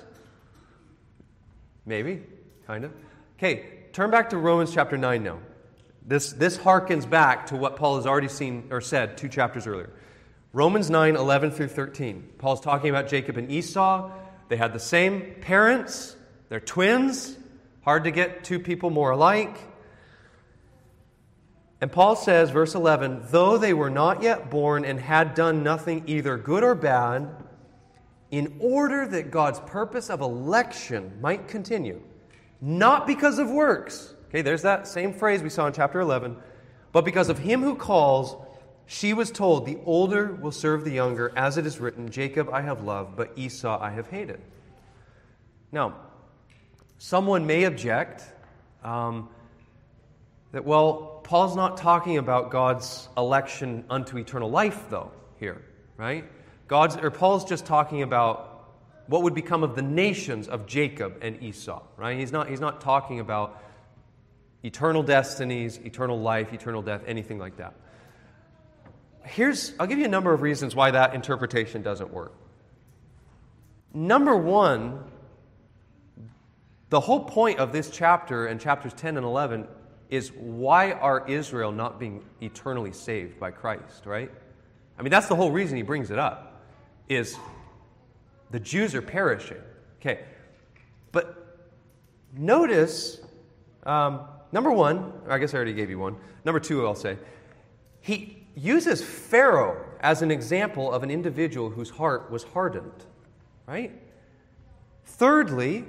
[1.84, 2.22] Maybe,
[2.66, 2.92] kind of.
[3.36, 5.38] Okay, turn back to Romans chapter 9 now.
[6.06, 9.90] This, this harkens back to what Paul has already seen or said two chapters earlier.
[10.52, 12.30] Romans 9, 11 through 13.
[12.38, 14.10] Paul's talking about Jacob and Esau.
[14.48, 16.16] They had the same parents,
[16.48, 17.36] they're twins.
[17.82, 19.58] Hard to get two people more alike.
[21.80, 26.04] And Paul says, verse 11, though they were not yet born and had done nothing
[26.06, 27.28] either good or bad,
[28.30, 32.00] in order that God's purpose of election might continue,
[32.62, 34.14] not because of works.
[34.30, 36.36] Okay, there's that same phrase we saw in chapter 11,
[36.92, 38.36] but because of him who calls
[38.86, 42.60] she was told, The older will serve the younger, as it is written, Jacob I
[42.60, 44.40] have loved, but Esau I have hated.
[45.70, 45.96] Now,
[46.98, 48.22] someone may object
[48.84, 49.28] um,
[50.52, 55.62] that, well, Paul's not talking about God's election unto eternal life, though, here,
[55.96, 56.24] right?
[56.68, 58.51] God's, or Paul's just talking about
[59.12, 62.18] what would become of the nations of Jacob and Esau, right?
[62.18, 63.62] He's not, he's not talking about
[64.64, 67.74] eternal destinies, eternal life, eternal death, anything like that
[69.24, 72.32] here's, I'll give you a number of reasons why that interpretation doesn't work.
[73.94, 75.04] Number one,
[76.88, 79.66] the whole point of this chapter and chapters 10 and 11
[80.10, 84.30] is why are Israel not being eternally saved by Christ, right?
[84.98, 86.62] I mean, that's the whole reason he brings it up,
[87.08, 87.36] is
[88.52, 89.60] the Jews are perishing.
[90.00, 90.20] Okay.
[91.10, 91.66] But
[92.36, 93.20] notice,
[93.84, 94.20] um,
[94.52, 96.16] number one, I guess I already gave you one.
[96.44, 97.18] Number two, I'll say,
[98.00, 103.06] he, uses Pharaoh as an example of an individual whose heart was hardened,
[103.66, 103.92] right?
[105.04, 105.84] Thirdly,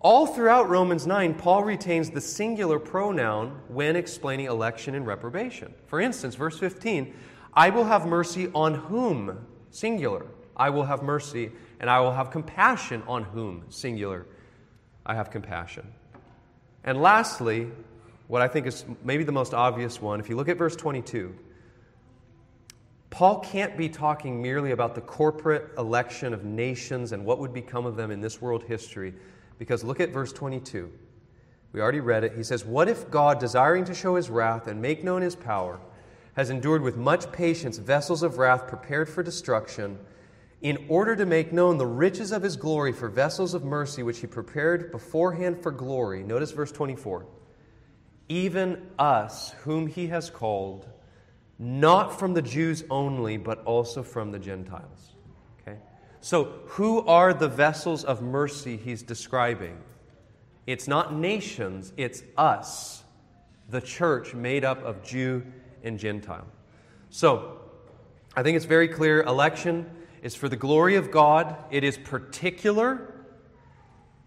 [0.00, 5.74] all throughout Romans 9, Paul retains the singular pronoun when explaining election and reprobation.
[5.86, 7.14] For instance, verse 15,
[7.52, 9.46] I will have mercy on whom?
[9.70, 10.24] Singular.
[10.58, 13.64] I will have mercy, and I will have compassion on whom?
[13.68, 14.26] Singular.
[15.06, 15.86] I have compassion.
[16.84, 17.68] And lastly,
[18.26, 21.34] what I think is maybe the most obvious one, if you look at verse 22,
[23.10, 27.86] Paul can't be talking merely about the corporate election of nations and what would become
[27.86, 29.14] of them in this world history,
[29.58, 30.92] because look at verse 22.
[31.72, 32.34] We already read it.
[32.36, 35.80] He says, What if God, desiring to show his wrath and make known his power,
[36.34, 39.98] has endured with much patience vessels of wrath prepared for destruction,
[40.60, 44.18] in order to make known the riches of his glory for vessels of mercy, which
[44.20, 46.22] he prepared beforehand for glory?
[46.22, 47.26] Notice verse 24.
[48.28, 50.88] Even us, whom he has called,
[51.58, 55.14] not from the Jews only, but also from the Gentiles.
[55.62, 55.78] Okay?
[56.20, 59.78] So, who are the vessels of mercy he's describing?
[60.66, 63.02] It's not nations, it's us,
[63.70, 65.44] the church made up of Jew
[65.82, 66.46] and Gentile.
[67.10, 67.60] So,
[68.36, 69.90] I think it's very clear election
[70.22, 73.14] is for the glory of God, it is particular,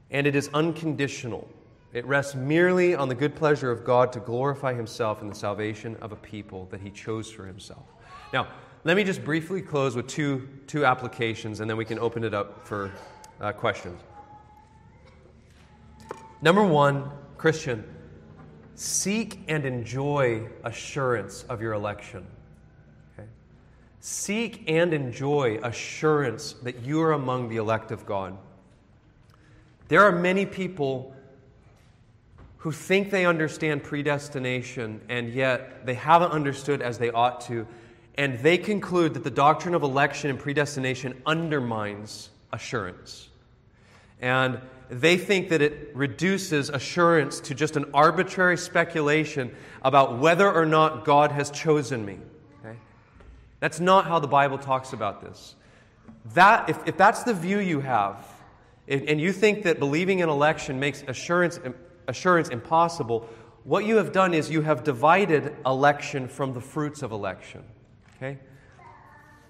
[0.10, 1.48] and it is unconditional.
[1.94, 5.98] It rests merely on the good pleasure of God to glorify Himself in the salvation
[6.02, 7.84] of a people that He chose for Himself.
[8.32, 8.48] Now,
[8.84, 12.34] let me just briefly close with two, two applications, and then we can open it
[12.34, 12.92] up for
[13.40, 14.02] uh, questions.
[16.42, 17.84] Number one, Christian,
[18.76, 22.26] seek and enjoy assurance of your election.
[24.04, 28.36] Seek and enjoy assurance that you are among the elect of God.
[29.89, 31.16] There are many people
[32.58, 37.68] who think they understand predestination and yet they haven't understood as they ought to,
[38.16, 43.30] and they conclude that the doctrine of election and predestination undermines assurance.
[44.20, 50.66] And they think that it reduces assurance to just an arbitrary speculation about whether or
[50.66, 52.18] not God has chosen me.
[53.62, 55.55] That's not how the Bible talks about this.
[56.34, 58.28] That, if, if that's the view you have,
[58.89, 61.57] and you think that believing in election makes assurance
[62.09, 63.30] assurance impossible,
[63.64, 67.64] what you have done is you have divided election from the fruits of election.
[68.18, 68.38] Okay?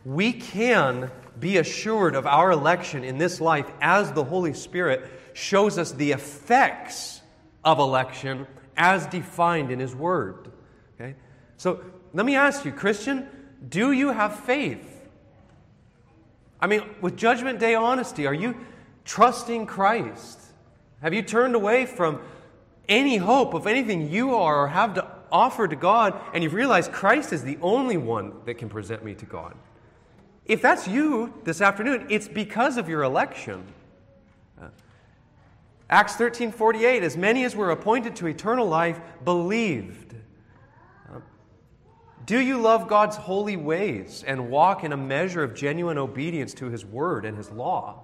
[0.06, 5.78] we can be assured of our election in this life as the Holy Spirit shows
[5.78, 7.22] us the effects
[7.64, 10.52] of election as defined in His Word.
[10.96, 11.16] Okay?
[11.58, 11.82] So
[12.14, 13.28] let me ask you, Christian,
[13.68, 14.88] do you have faith?
[16.60, 18.56] I mean, with Judgment Day honesty, are you
[19.06, 20.40] trusting Christ?
[21.02, 22.22] Have you turned away from
[22.88, 26.92] any hope of anything you are or have to offer to God, and you've realized
[26.92, 29.56] Christ is the only one that can present me to God?
[30.46, 33.64] If that's you this afternoon, it's because of your election.
[35.90, 40.16] Acts 13 48, as many as were appointed to eternal life believed.
[42.26, 46.70] Do you love God's holy ways and walk in a measure of genuine obedience to
[46.70, 48.04] His word and His law?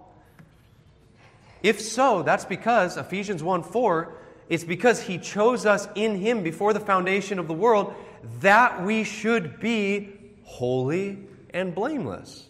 [1.62, 4.14] If so, that's because Ephesians 1 4,
[4.50, 7.94] it's because He chose us in Him before the foundation of the world
[8.42, 10.14] that we should be
[10.44, 11.20] holy
[11.54, 12.46] and blameless.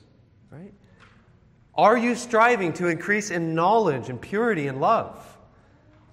[0.51, 0.73] Right?
[1.75, 5.37] Are you striving to increase in knowledge and purity and love?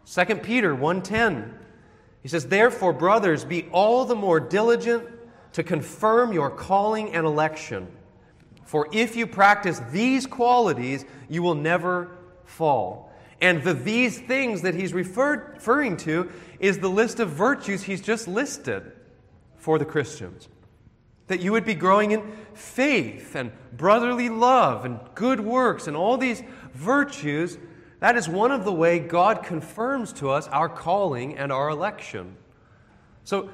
[0.06, 1.52] 2 Peter 1:10
[2.22, 5.04] He says, "Therefore, brothers, be all the more diligent
[5.54, 7.88] to confirm your calling and election.
[8.64, 12.10] For if you practice these qualities, you will never
[12.44, 16.30] fall." And the these things that he's referred, referring to
[16.60, 18.92] is the list of virtues he's just listed
[19.56, 20.48] for the Christians.
[21.26, 22.22] That you would be growing in
[22.54, 26.42] faith and brotherly love and good works and all these
[26.72, 27.58] virtues.
[28.00, 32.36] That is one of the way God confirms to us our calling and our election.
[33.24, 33.50] So,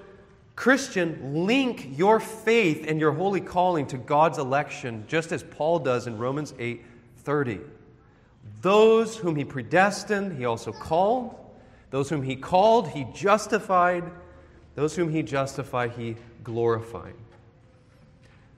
[0.61, 6.07] Christian, link your faith and your holy calling to God's election, just as Paul does
[6.07, 6.85] in Romans 8
[7.17, 7.61] 30.
[8.61, 11.35] Those whom he predestined, he also called.
[11.89, 14.05] Those whom he called, he justified.
[14.75, 17.15] Those whom he justified, he glorified.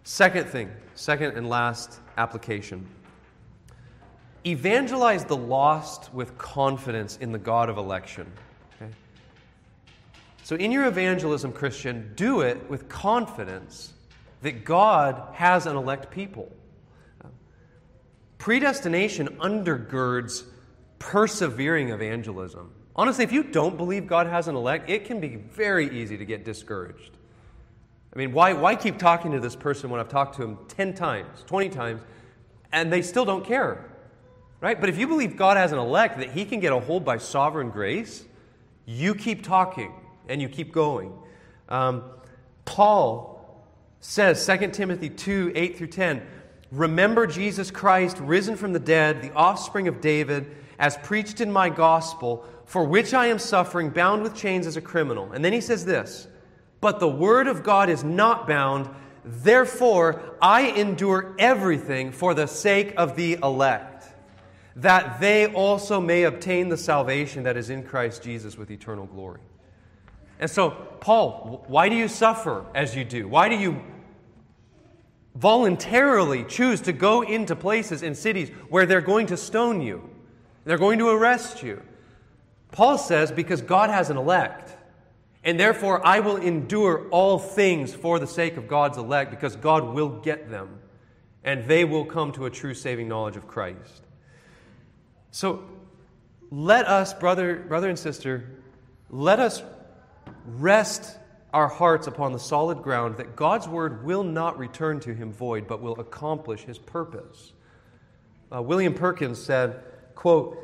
[0.02, 2.84] Second thing, second and last application
[4.44, 8.26] evangelize the lost with confidence in the God of election.
[10.42, 13.92] So, in your evangelism, Christian, do it with confidence
[14.42, 16.50] that God has an elect people.
[18.38, 20.42] Predestination undergirds
[20.98, 22.72] persevering evangelism.
[22.96, 26.24] Honestly, if you don't believe God has an elect, it can be very easy to
[26.24, 27.12] get discouraged.
[28.14, 30.92] I mean, why, why keep talking to this person when I've talked to him 10
[30.94, 32.02] times, 20 times,
[32.72, 33.88] and they still don't care?
[34.60, 34.78] Right?
[34.78, 37.18] But if you believe God has an elect that he can get a hold by
[37.18, 38.24] sovereign grace,
[38.86, 39.92] you keep talking
[40.28, 41.12] and you keep going.
[41.68, 42.04] Um,
[42.64, 43.62] Paul
[44.00, 46.22] says, 2 Timothy 2 8 through 10,
[46.72, 51.68] Remember Jesus Christ, risen from the dead, the offspring of David, as preached in my
[51.68, 55.32] gospel, for which I am suffering, bound with chains as a criminal.
[55.32, 56.28] And then he says this
[56.80, 58.88] But the word of God is not bound,
[59.22, 64.06] therefore I endure everything for the sake of the elect,
[64.76, 69.40] that they also may obtain the salvation that is in Christ Jesus with eternal glory.
[70.42, 73.28] And so, Paul, why do you suffer as you do?
[73.28, 73.80] Why do you
[75.36, 80.10] voluntarily choose to go into places in cities where they're going to stone you,
[80.64, 81.80] they're going to arrest you.
[82.72, 84.76] Paul says, because God has an elect,
[85.44, 89.94] and therefore I will endure all things for the sake of God's elect, because God
[89.94, 90.80] will get them,
[91.44, 94.02] and they will come to a true saving knowledge of Christ.
[95.30, 95.62] So
[96.50, 98.50] let us, brother, brother and sister,
[99.08, 99.62] let us
[100.46, 101.18] rest
[101.52, 105.66] our hearts upon the solid ground that God's word will not return to him void,
[105.66, 107.52] but will accomplish his purpose.
[108.54, 109.82] Uh, William Perkins said,
[110.14, 110.58] quote,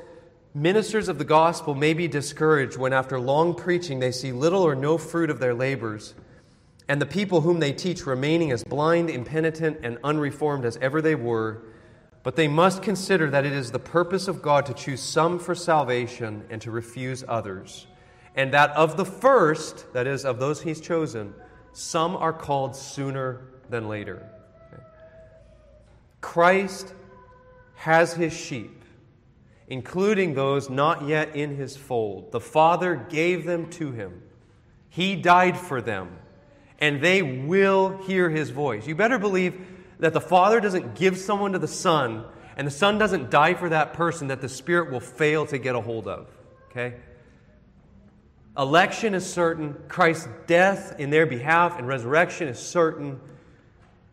[0.55, 4.75] Ministers of the gospel may be discouraged when, after long preaching, they see little or
[4.75, 6.15] no fruit of their labors,
[6.89, 11.15] and the people whom they teach remaining as blind, impenitent, and unreformed as ever they
[11.15, 11.63] were.
[12.23, 15.55] But they must consider that it is the purpose of God to choose some for
[15.55, 17.87] salvation and to refuse others
[18.35, 21.35] and that of the first, that is, of those he's chosen,
[21.73, 24.29] some are called sooner than later.
[26.21, 26.93] Christ
[27.77, 28.83] has his sheep,
[29.69, 32.33] including those not yet in his fold.
[32.33, 34.23] The Father gave them to him,
[34.89, 36.19] he died for them,
[36.81, 38.87] and they will hear his voice.
[38.87, 39.61] You better believe
[40.01, 42.25] that the Father doesn't give someone to the Son,
[42.57, 45.75] and the Son doesn't die for that person that the Spirit will fail to get
[45.75, 46.29] a hold of.
[46.71, 46.95] Okay?
[48.59, 49.77] Election is certain.
[49.89, 53.21] Christ's death in their behalf and resurrection is certain.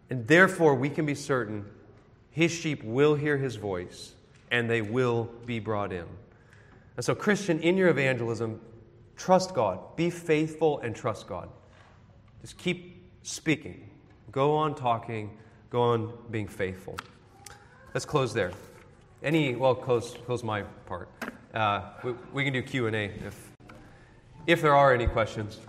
[0.09, 1.65] And therefore, we can be certain
[2.35, 4.13] his sheep will hear his voice
[4.51, 6.05] and they will be brought in.
[6.97, 8.59] And so, Christian, in your evangelism,
[9.15, 9.79] trust God.
[9.95, 11.47] Be faithful and trust God.
[12.41, 13.89] Just keep speaking.
[14.33, 15.37] Go on talking.
[15.69, 16.97] Go on being faithful.
[17.93, 18.51] Let's close there.
[19.23, 21.07] Any, well, close, close my part.
[21.53, 23.54] Uh, we, we can do Q&A if,
[24.47, 25.59] if there are any questions.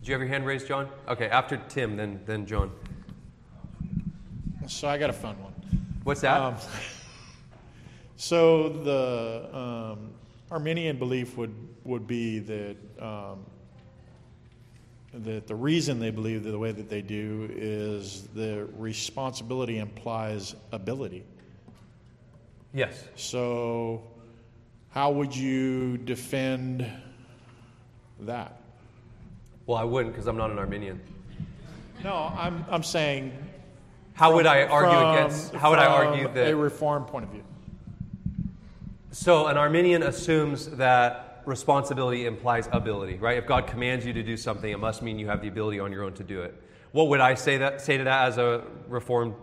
[0.00, 0.88] Did you have your hand raised, John?
[1.08, 2.72] Okay, after Tim, then, then John.
[4.66, 5.52] So I got a fun one.
[6.04, 6.40] What's that?
[6.40, 6.56] Um,
[8.16, 10.10] so the um,
[10.50, 11.54] Arminian belief would
[11.84, 13.44] would be that um,
[15.12, 21.24] that the reason they believe the way that they do is the responsibility implies ability.
[22.72, 23.04] yes.
[23.16, 24.02] So,
[24.90, 26.86] how would you defend
[28.20, 28.60] that?
[29.66, 31.00] Well, I wouldn't because I'm not an Arminian.
[32.04, 33.32] No, I'm I'm saying.
[34.14, 35.54] How would I argue from- against?
[35.54, 37.44] How would I argue that a reform point of view?
[39.12, 43.38] So an Arminian assumes that responsibility implies ability, right?
[43.38, 45.92] If God commands you to do something, it must mean you have the ability on
[45.92, 46.54] your own to do it.
[46.92, 49.34] What would I say that say to that as a reformed?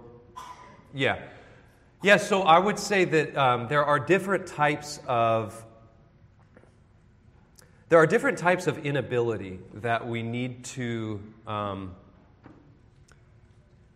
[0.94, 1.20] Yeah,
[2.04, 2.18] yeah.
[2.18, 5.64] So I would say that um, there are different types of
[7.90, 11.96] there are different types of inability that we need to um,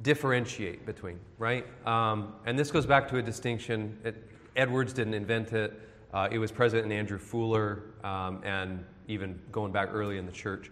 [0.02, 1.66] differentiate between, right?
[1.86, 3.97] Um, and this goes back to a distinction.
[4.06, 5.80] It, Edwards didn't invent it.
[6.14, 10.70] Uh, it was President Andrew Fuller, um, and even going back early in the church.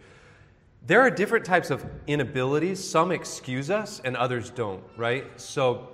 [0.85, 2.77] There are different types of inabilities.
[2.77, 5.25] Some excuse us, and others don't, right?
[5.39, 5.89] So,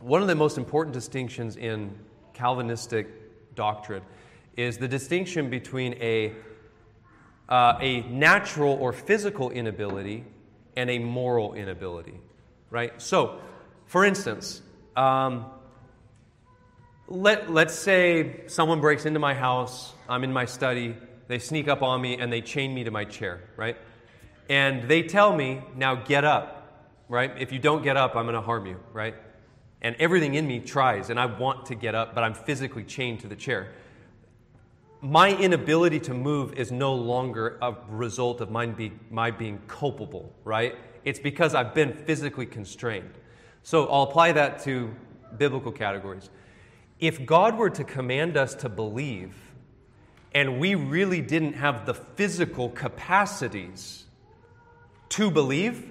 [0.00, 1.94] one of the most important distinctions in
[2.32, 4.02] Calvinistic doctrine
[4.56, 6.32] is the distinction between a
[7.50, 10.24] uh, a natural or physical inability
[10.76, 12.20] and a moral inability,
[12.70, 13.00] right?
[13.02, 13.40] So,
[13.86, 14.62] for instance,
[14.96, 15.46] um,
[17.10, 20.96] let, let's say someone breaks into my house, I'm in my study,
[21.28, 23.76] they sneak up on me and they chain me to my chair, right?
[24.48, 27.32] And they tell me, now get up, right?
[27.38, 29.14] If you don't get up, I'm going to harm you, right?
[29.82, 33.20] And everything in me tries, and I want to get up, but I'm physically chained
[33.20, 33.68] to the chair
[35.02, 40.32] my inability to move is no longer a result of mine be, my being culpable,
[40.44, 40.76] right?
[41.04, 43.12] It's because I've been physically constrained.
[43.62, 44.94] So I'll apply that to
[45.38, 46.28] biblical categories.
[47.00, 49.34] If God were to command us to believe,
[50.32, 54.04] and we really didn't have the physical capacities
[55.10, 55.90] to believe,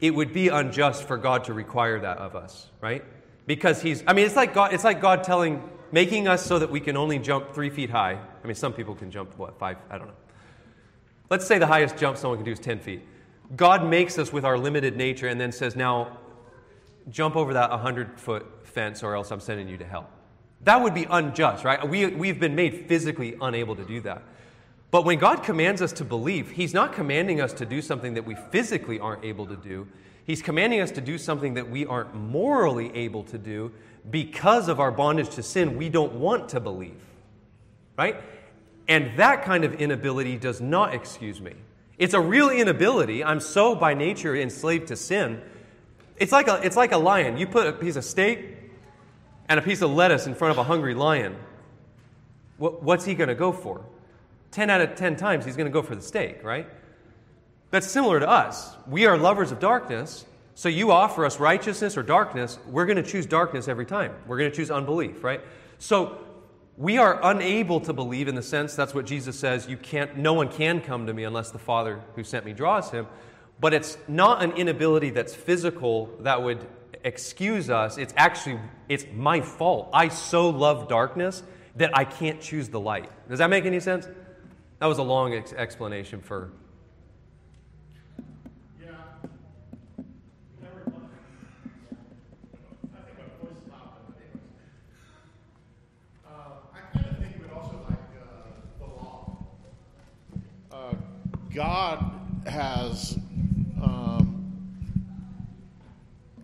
[0.00, 3.04] it would be unjust for God to require that of us, right?
[3.46, 5.62] Because He's, I mean, it's like God, it's like God telling
[5.92, 8.18] making us so that we can only jump three feet high.
[8.42, 9.78] I mean, some people can jump, what, five?
[9.90, 10.14] I don't know.
[11.30, 13.02] Let's say the highest jump someone can do is 10 feet.
[13.54, 16.18] God makes us with our limited nature and then says, now
[17.08, 20.08] jump over that 100 foot fence or else I'm sending you to hell.
[20.66, 21.88] That would be unjust, right?
[21.88, 24.22] We, we've been made physically unable to do that.
[24.90, 28.26] But when God commands us to believe, He's not commanding us to do something that
[28.26, 29.86] we physically aren't able to do.
[30.24, 33.70] He's commanding us to do something that we aren't morally able to do
[34.10, 37.00] because of our bondage to sin, we don't want to believe.
[37.96, 38.16] Right?
[38.88, 41.54] And that kind of inability does not excuse me.
[41.96, 43.22] It's a real inability.
[43.22, 45.42] I'm so by nature enslaved to sin.
[46.16, 47.36] It's like a, it's like a lion.
[47.36, 48.55] You put a piece of steak
[49.48, 51.36] and a piece of lettuce in front of a hungry lion.
[52.58, 53.84] What, what's he going to go for?
[54.52, 56.66] 10 out of 10 times, he's going to go for the steak, right?
[57.70, 58.74] That's similar to us.
[58.86, 60.24] We are lovers of darkness,
[60.54, 64.14] so you offer us righteousness or darkness, we're going to choose darkness every time.
[64.26, 65.42] We're going to choose unbelief, right?
[65.78, 66.18] So
[66.78, 70.32] we are unable to believe in the sense that's what Jesus says, you can't no
[70.32, 73.06] one can come to me unless the Father who sent me draws him.
[73.60, 76.66] But it's not an inability that's physical that would
[77.06, 77.98] excuse us.
[77.98, 79.88] It's actually it's my fault.
[79.94, 81.44] I so love darkness
[81.76, 83.08] that I can't choose the light.
[83.28, 84.08] Does that make any sense?
[84.80, 86.50] That was a long ex- explanation for
[88.82, 88.88] Yeah.
[96.74, 97.98] I kind of think we'd also like
[98.80, 99.46] the law.
[101.54, 102.12] God
[102.46, 103.18] has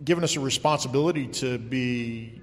[0.03, 2.41] given us a responsibility to be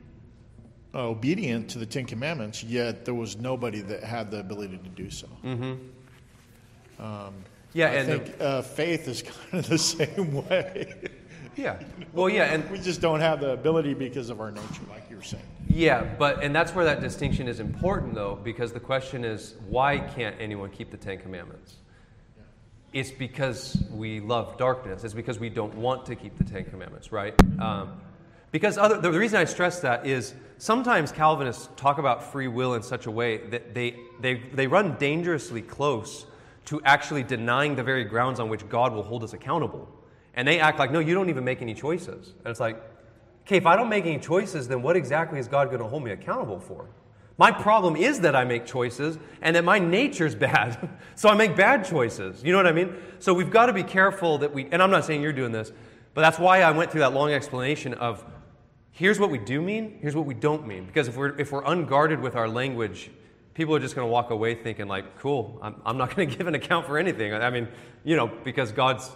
[0.95, 4.89] uh, obedient to the Ten Commandments, yet there was nobody that had the ability to
[4.91, 5.29] do so.
[5.45, 7.03] Mm-hmm.
[7.05, 7.35] Um,
[7.73, 10.95] Yeah, I and the- think uh, faith is kind of the same way.
[11.57, 11.79] Yeah.
[12.13, 15.17] Well, yeah, and we just don't have the ability because of our nature, like you
[15.17, 15.43] were saying.
[15.69, 19.99] Yeah, but and that's where that distinction is important though, because the question is why
[19.99, 21.77] can't anyone keep the Ten Commandments?
[22.93, 25.05] It's because we love darkness.
[25.05, 27.35] It's because we don't want to keep the Ten Commandments, right?
[27.61, 28.01] Um,
[28.53, 32.83] Because other, the reason I stress that is sometimes Calvinists talk about free will in
[32.83, 36.27] such a way that they, they, they run dangerously close
[36.65, 39.89] to actually denying the very grounds on which God will hold us accountable.
[40.35, 42.35] And they act like, no, you don't even make any choices.
[42.45, 42.83] And it's like,
[43.47, 46.03] okay, if I don't make any choices, then what exactly is God going to hold
[46.03, 46.89] me accountable for?
[47.41, 50.91] My problem is that I make choices and that my nature's bad.
[51.15, 52.45] so I make bad choices.
[52.45, 52.95] You know what I mean?
[53.19, 55.73] So we've got to be careful that we, and I'm not saying you're doing this,
[56.13, 58.23] but that's why I went through that long explanation of
[58.91, 60.85] here's what we do mean, here's what we don't mean.
[60.85, 63.11] Because if we're, if we're unguarded with our language,
[63.55, 66.37] people are just going to walk away thinking, like, cool, I'm, I'm not going to
[66.37, 67.33] give an account for anything.
[67.33, 67.69] I mean,
[68.05, 69.11] you know, because God's,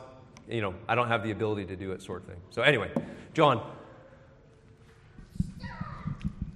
[0.48, 2.40] you know, I don't have the ability to do it, sort of thing.
[2.48, 2.90] So, anyway,
[3.34, 3.70] John.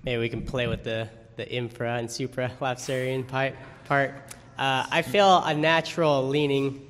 [0.02, 4.12] Maybe we can play with the, the infra and supra lapsarian part.
[4.58, 6.84] Uh, I feel a natural leaning,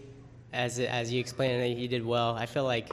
[0.54, 2.34] as, as you explained, and you did well.
[2.34, 2.90] I feel like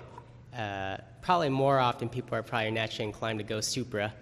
[0.56, 4.14] uh, probably more often people are probably naturally inclined to go supra.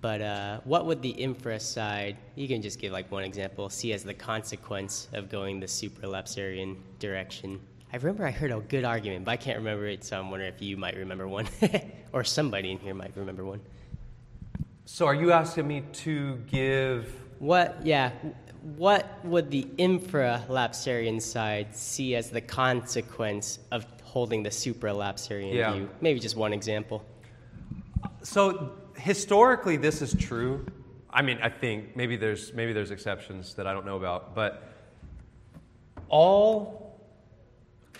[0.00, 3.92] But uh, what would the infra side, you can just give like one example, see
[3.92, 7.60] as the consequence of going the supra supralapsarian direction?
[7.92, 10.52] I remember I heard a good argument, but I can't remember it, so I'm wondering
[10.52, 11.46] if you might remember one,
[12.12, 13.60] or somebody in here might remember one.
[14.86, 17.14] So are you asking me to give.
[17.38, 18.12] What, yeah,
[18.76, 25.72] what would the infralapsarian side see as the consequence of holding the supralapsarian Yeah.
[25.72, 25.90] view?
[26.00, 27.04] Maybe just one example.
[28.22, 30.66] So historically, this is true.
[31.10, 34.68] I mean, I think maybe there's maybe there's exceptions that I don't know about, but
[36.08, 37.00] all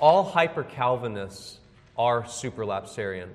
[0.00, 1.60] all hyper Calvinists
[1.96, 3.28] are supralapsarian,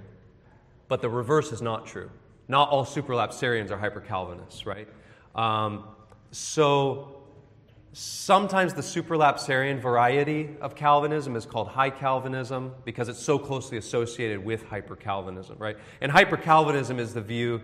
[0.88, 2.10] but the reverse is not true.
[2.50, 4.90] Not all supralapsarians are hyper Calvinists, right?
[5.36, 5.86] Um,
[6.32, 7.20] so
[7.92, 14.46] Sometimes the supralapsarian variety of Calvinism is called high Calvinism because it's so closely associated
[14.46, 15.76] with hyper Calvinism, right?
[16.00, 17.62] And hyper Calvinism is the view,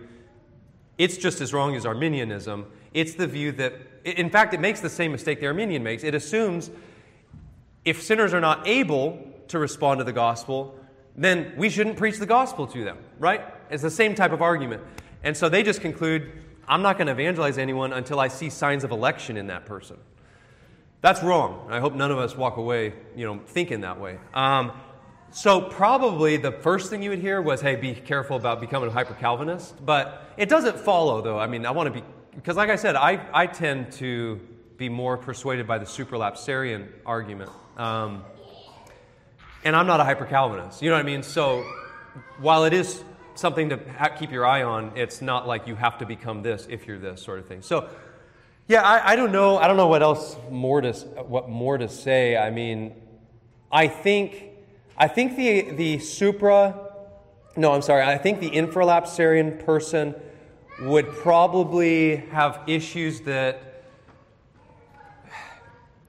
[0.98, 2.66] it's just as wrong as Arminianism.
[2.92, 3.74] It's the view that,
[4.04, 6.02] in fact, it makes the same mistake the Arminian makes.
[6.02, 6.70] It assumes
[7.84, 10.74] if sinners are not able to respond to the gospel,
[11.14, 13.42] then we shouldn't preach the gospel to them, right?
[13.70, 14.82] It's the same type of argument.
[15.22, 16.30] And so they just conclude
[16.68, 19.96] I'm not going to evangelize anyone until I see signs of election in that person.
[21.00, 21.68] That's wrong.
[21.70, 24.18] I hope none of us walk away, you know, thinking that way.
[24.34, 24.72] Um,
[25.30, 28.92] so probably the first thing you would hear was, "Hey, be careful about becoming a
[28.92, 31.38] hyper Calvinist." But it doesn't follow, though.
[31.38, 34.40] I mean, I want to be because, like I said, I, I tend to
[34.76, 38.24] be more persuaded by the superlapsarian argument, um,
[39.64, 40.82] and I'm not a hyper Calvinist.
[40.82, 41.22] You know what I mean?
[41.22, 41.64] So
[42.38, 43.02] while it is
[43.36, 43.78] something to
[44.18, 47.22] keep your eye on, it's not like you have to become this if you're this
[47.22, 47.62] sort of thing.
[47.62, 47.88] So
[48.68, 49.58] yeah, I, I, don't know.
[49.58, 52.36] I don't know what else more to what more to say.
[52.36, 52.94] I mean,
[53.70, 54.42] I think
[54.96, 56.82] I think the the supra.
[57.56, 58.02] No, I'm sorry.
[58.02, 60.14] I think the infralapsarian person
[60.80, 63.84] would probably have issues that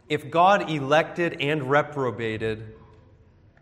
[0.10, 2.74] if God elected and reprobated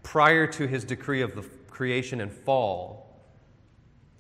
[0.04, 3.05] prior to his decree of the creation and fall,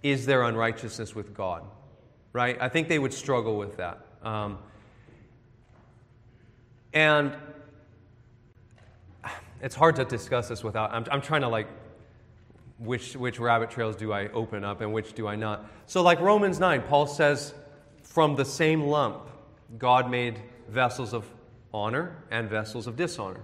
[0.06, 1.64] is there unrighteousness with God?
[2.32, 2.62] Right?
[2.62, 4.06] I think they would struggle with that.
[4.22, 4.60] Um,
[6.94, 7.36] and
[9.64, 11.68] it's hard to discuss this without, I'm, I'm trying to like,
[12.78, 15.66] which, which rabbit trails do I open up and which do I not?
[15.88, 17.56] So, like Romans 9, Paul says,
[18.04, 19.28] from the same lump,
[19.80, 20.40] God made
[20.70, 21.26] vessels of
[21.74, 23.42] honor and vessels of dishonor.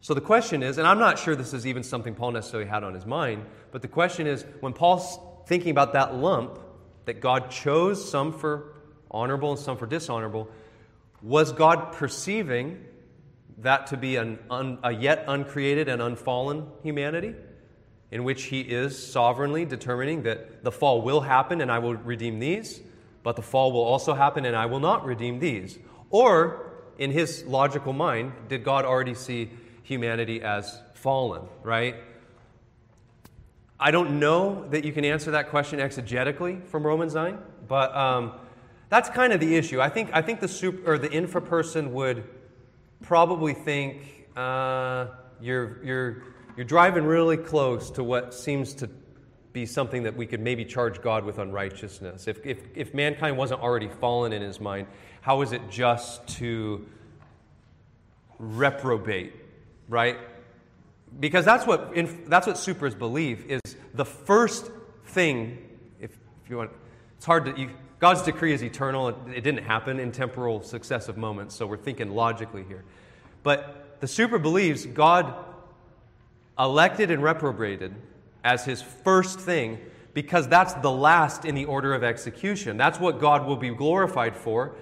[0.00, 2.82] So the question is, and I'm not sure this is even something Paul necessarily had
[2.82, 6.58] on his mind, but the question is when Paul's thinking about that lump,
[7.06, 8.74] that God chose some for
[9.10, 10.48] honorable and some for dishonorable,
[11.22, 12.84] was God perceiving
[13.58, 17.34] that to be an un, a yet uncreated and unfallen humanity,
[18.10, 22.38] in which He is sovereignly determining that the fall will happen and I will redeem
[22.38, 22.80] these,
[23.22, 25.78] but the fall will also happen and I will not redeem these?
[26.10, 29.50] Or, in His logical mind, did God already see
[29.82, 31.96] humanity as fallen, right?
[33.78, 38.32] I don't know that you can answer that question exegetically from Romans 9, but um,
[38.88, 39.80] that's kind of the issue.
[39.80, 42.24] I think, I think the, super, or the infra person would
[43.02, 45.08] probably think uh,
[45.40, 46.22] you're, you're,
[46.56, 48.88] you're driving really close to what seems to
[49.52, 52.28] be something that we could maybe charge God with unrighteousness.
[52.28, 54.86] If, if, if mankind wasn't already fallen in his mind,
[55.20, 56.86] how is it just to
[58.38, 59.34] reprobate,
[59.88, 60.18] right?
[61.18, 61.94] Because that's what,
[62.26, 63.60] that's what supers believe is
[63.94, 64.70] the first
[65.06, 65.58] thing,
[66.00, 66.10] if,
[66.44, 66.70] if you want,
[67.16, 69.08] it's hard to, you, God's decree is eternal.
[69.08, 72.84] It, it didn't happen in temporal successive moments, so we're thinking logically here.
[73.42, 75.34] But the super believes God
[76.58, 77.94] elected and reprobated
[78.44, 79.78] as his first thing
[80.14, 82.76] because that's the last in the order of execution.
[82.76, 84.74] That's what God will be glorified for.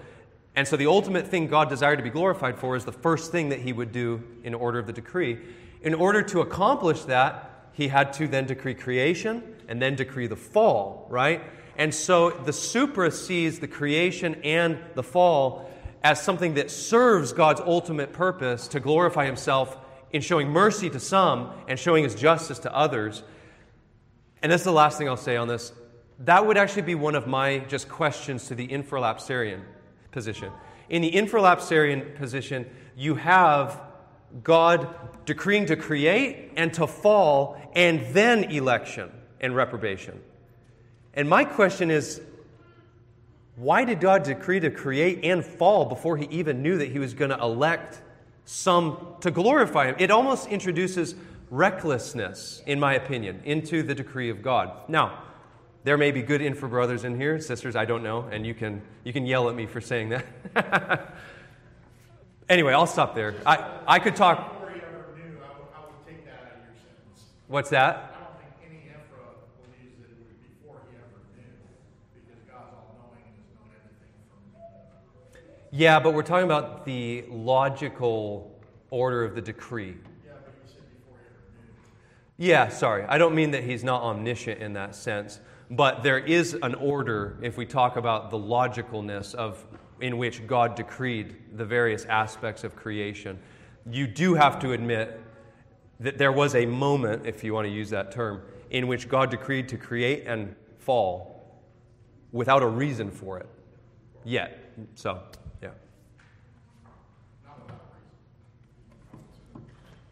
[0.55, 3.49] And so the ultimate thing God desired to be glorified for is the first thing
[3.49, 5.39] that he would do in order of the decree.
[5.85, 10.37] In order to accomplish that, he had to then decree creation and then decree the
[10.37, 11.43] fall, right?
[11.77, 15.71] And so the supra sees the creation and the fall
[16.03, 19.77] as something that serves God's ultimate purpose to glorify himself
[20.13, 23.23] in showing mercy to some and showing his justice to others.
[24.43, 25.73] And that's the last thing I'll say on this.
[26.21, 29.63] That would actually be one of my just questions to the infralapsarian
[30.13, 30.51] position.
[30.89, 33.83] In the infralapsarian position, you have
[34.43, 34.95] God
[35.25, 39.11] decreeing to create and to fall, and then election
[39.41, 40.21] and reprobation.
[41.15, 42.21] And my question is
[43.57, 47.15] why did God decree to create and fall before he even knew that he was
[47.15, 48.03] going to elect
[48.45, 49.97] some to glorify him?
[49.99, 51.15] It almost introduces
[51.51, 54.73] recklessness, in my opinion, into the decree of God.
[54.89, 55.23] Now,
[55.85, 58.83] there may be good infra brothers in here, sisters, I don't know, and you can,
[59.05, 61.15] you can yell at me for saying that.
[62.49, 63.35] anyway, I'll stop there.
[63.47, 64.54] I, I could talk.
[67.55, 68.13] What's that?
[75.71, 79.95] Yeah, but we're talking about the logical order of the decree.
[82.39, 83.05] Yeah, sorry.
[83.05, 85.39] I don't mean that he's not omniscient in that sense,
[85.71, 89.65] but there is an order if we talk about the logicalness of
[90.01, 93.39] in which God decreed the various aspects of creation.
[93.89, 95.21] You do have to admit
[96.01, 99.31] that there was a moment, if you want to use that term, in which God
[99.31, 101.63] decreed to create and fall
[102.33, 103.47] without a reason for it
[104.25, 104.75] yet.
[104.95, 105.23] So.
[105.63, 105.71] Yeah,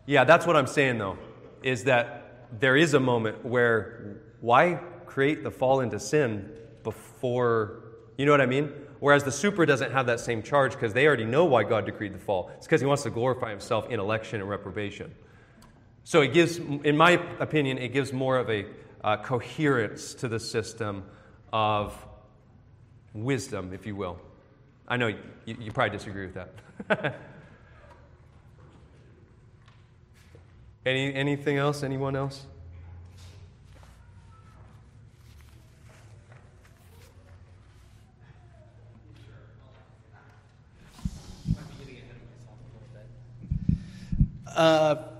[0.06, 1.18] Yeah, that's what I'm saying though,
[1.62, 6.50] is that there is a moment where why create the fall into sin
[6.82, 7.82] before,
[8.16, 8.72] you know what I mean?
[8.98, 12.14] Whereas the super doesn't have that same charge because they already know why God decreed
[12.14, 12.50] the fall.
[12.56, 15.12] It's because he wants to glorify himself in election and reprobation.
[16.04, 18.66] So it gives, in my opinion, it gives more of a
[19.04, 21.04] uh, coherence to the system
[21.52, 21.96] of
[23.14, 24.18] wisdom, if you will.
[24.88, 27.20] I know you, you probably disagree with that.
[30.84, 31.84] Any, anything else?
[31.84, 32.44] Anyone else?
[44.54, 45.11] Uh,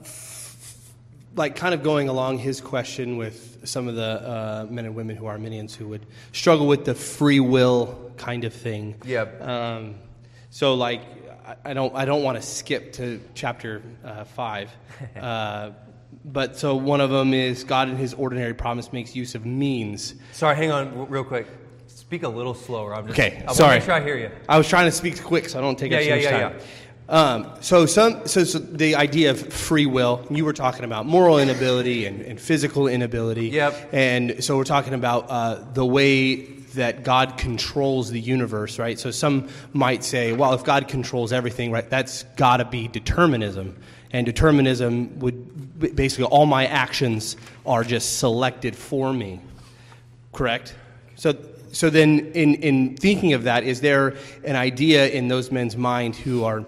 [1.34, 5.16] like kind of going along his question with some of the uh, men and women
[5.16, 8.94] who are Arminians who would struggle with the free will kind of thing.
[9.04, 9.22] Yeah.
[9.40, 9.94] Um,
[10.50, 11.02] so like
[11.64, 14.70] I don't I don't want to skip to chapter uh, five,
[15.20, 15.70] uh,
[16.24, 20.14] but so one of them is God in His ordinary promise makes use of means.
[20.32, 21.46] Sorry, hang on real quick.
[21.86, 22.94] Speak a little slower.
[22.94, 23.44] I'm just, okay.
[23.48, 23.76] I sorry.
[23.76, 24.30] Make sure I hear you.
[24.48, 26.24] I was trying to speak quick, so I don't take yeah, up too yeah, much
[26.24, 26.56] yeah, time.
[26.58, 26.64] Yeah.
[27.12, 31.38] Um, so, some, so, so, the idea of free will, you were talking about moral
[31.38, 33.48] inability and, and physical inability.
[33.48, 33.90] Yep.
[33.92, 36.36] And so we're talking about uh, the way
[36.72, 38.98] that God controls the universe, right?
[38.98, 43.76] So some might say, well, if God controls everything, right, that's got to be determinism.
[44.10, 47.36] And determinism would basically all my actions
[47.66, 49.38] are just selected for me.
[50.32, 50.74] Correct?
[51.16, 51.36] So
[51.72, 56.16] so then in, in thinking of that, is there an idea in those men's mind
[56.16, 56.64] who are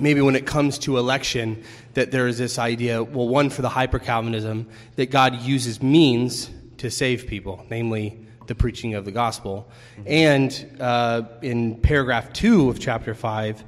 [0.00, 1.62] maybe when it comes to election
[1.94, 4.66] that there is this idea, well, one for the hyper Calvinism,
[4.96, 9.68] that God uses means to save people, namely the preaching of the gospel.
[10.06, 13.64] And uh, in paragraph 2 of chapter 5,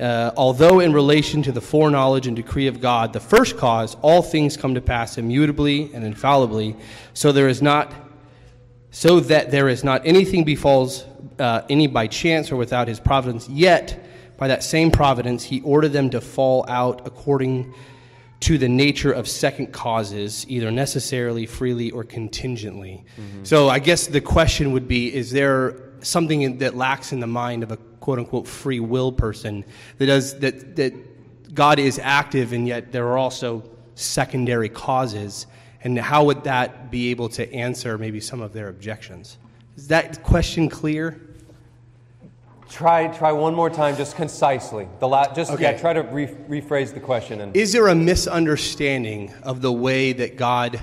[0.00, 4.22] uh, although in relation to the foreknowledge and decree of God, the first cause, all
[4.22, 6.76] things come to pass immutably and infallibly,
[7.14, 7.92] so there is not,
[8.90, 11.04] so that there is not anything befalls
[11.38, 13.48] uh, any by chance or without his providence.
[13.48, 14.07] Yet,
[14.38, 17.74] by that same providence, he ordered them to fall out according
[18.40, 23.04] to the nature of second causes, either necessarily, freely, or contingently.
[23.16, 23.44] Mm-hmm.
[23.44, 27.26] So I guess the question would be is there something in, that lacks in the
[27.26, 29.64] mind of a quote unquote free will person
[29.98, 35.46] that does that, that God is active and yet there are also secondary causes?
[35.82, 39.38] And how would that be able to answer maybe some of their objections?
[39.76, 41.27] Is that question clear?
[42.70, 44.88] Try, try one more time, just concisely.
[45.00, 45.62] The la- just okay.
[45.62, 47.40] yeah, try to re- rephrase the question.
[47.40, 50.80] And is there a misunderstanding of the way that God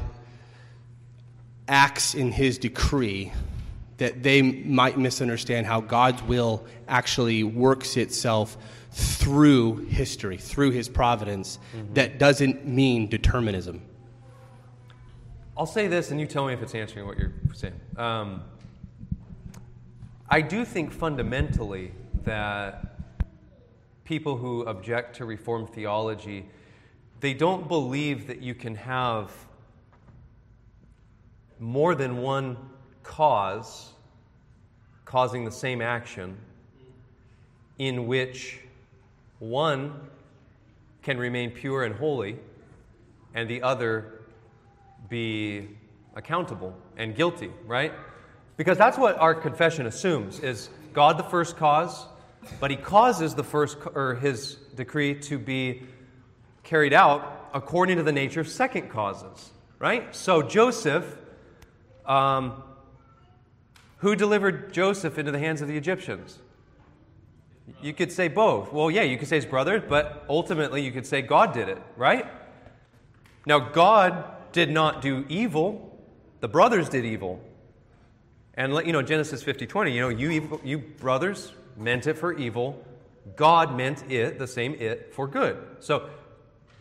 [1.68, 3.32] acts in His decree
[3.98, 8.58] that they might misunderstand how God's will actually works itself
[8.92, 11.60] through history, through His providence?
[11.76, 11.94] Mm-hmm.
[11.94, 13.84] That doesn't mean determinism.
[15.58, 17.80] I'll say this, and you tell me if it's answering what you're saying.
[17.96, 18.42] Um,
[20.28, 21.92] I do think fundamentally
[22.24, 22.98] that
[24.06, 26.48] people who object to Reformed theology,
[27.20, 29.32] they don't believe that you can have
[31.60, 32.58] more than one
[33.04, 33.92] cause
[35.06, 36.36] causing the same action
[37.78, 38.62] in which
[39.38, 39.94] one
[41.04, 42.40] can remain pure and holy
[43.36, 44.22] and the other
[45.08, 45.70] be
[46.16, 47.94] accountable and guilty, right?
[48.58, 52.06] Because that's what our confession assumes is God the first cause,
[52.60, 55.84] but he causes the first or his decree to be
[56.64, 60.16] carried out according to the nature of second causes, right?
[60.16, 61.06] So Joseph
[62.06, 62.64] um,
[63.98, 66.40] who delivered Joseph into the hands of the Egyptians?
[67.82, 68.72] You could say both.
[68.72, 71.82] Well, yeah, you could say his brother, but ultimately you could say God did it,
[71.98, 72.28] right?
[73.46, 76.00] Now, God did not do evil,
[76.40, 77.42] the brothers did evil.
[78.58, 82.84] And you know, Genesis 50 20, you know, you, you brothers meant it for evil,
[83.36, 85.58] God meant it, the same it, for good.
[85.80, 86.10] So,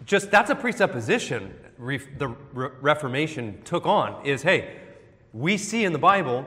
[0.07, 4.77] just that's a presupposition the Reformation took on is hey,
[5.33, 6.47] we see in the Bible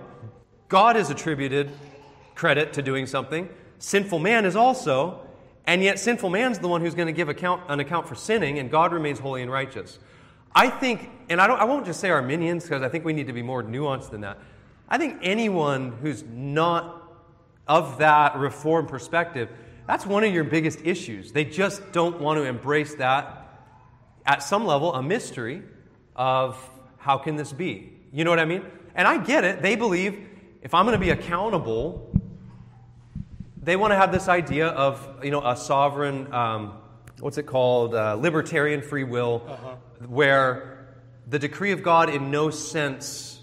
[0.70, 1.72] God is attributed
[2.36, 3.50] credit to doing something.
[3.80, 5.22] Sinful man is also,
[5.66, 8.60] and yet sinful man's the one who's going to give account, an account for sinning,
[8.60, 10.00] and God remains holy and righteous.
[10.54, 13.28] I think, and I, don't, I won't just say Arminians because I think we need
[13.28, 14.40] to be more nuanced than that.
[14.88, 17.04] I think anyone who's not
[17.68, 19.50] of that reform perspective,
[19.86, 21.32] that's one of your biggest issues.
[21.32, 23.44] They just don't want to embrace that,
[24.26, 25.64] at some level, a mystery
[26.16, 26.58] of
[26.98, 27.94] how can this be?
[28.12, 28.66] You know what I mean?
[28.96, 29.62] And I get it.
[29.62, 30.28] They believe
[30.62, 32.12] if I'm going to be accountable,
[33.62, 36.74] they want to have this idea of you know a sovereign, um,
[37.20, 39.76] what's it called, uh, libertarian free will, uh-huh.
[40.08, 40.96] where
[41.28, 43.37] the decree of God in no sense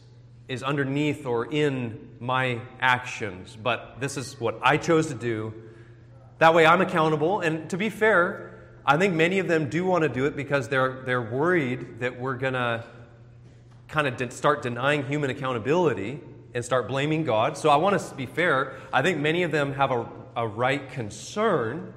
[0.48, 5.54] is underneath or in my actions, but this is what I chose to do.
[6.38, 7.40] That way, I'm accountable.
[7.40, 10.68] And to be fair, I think many of them do want to do it because
[10.68, 12.84] they're they're worried that we're going to
[13.88, 16.20] kind of de- start denying human accountability
[16.54, 17.56] and start blaming God.
[17.56, 18.76] So I want to be fair.
[18.92, 21.94] I think many of them have a, a right concern.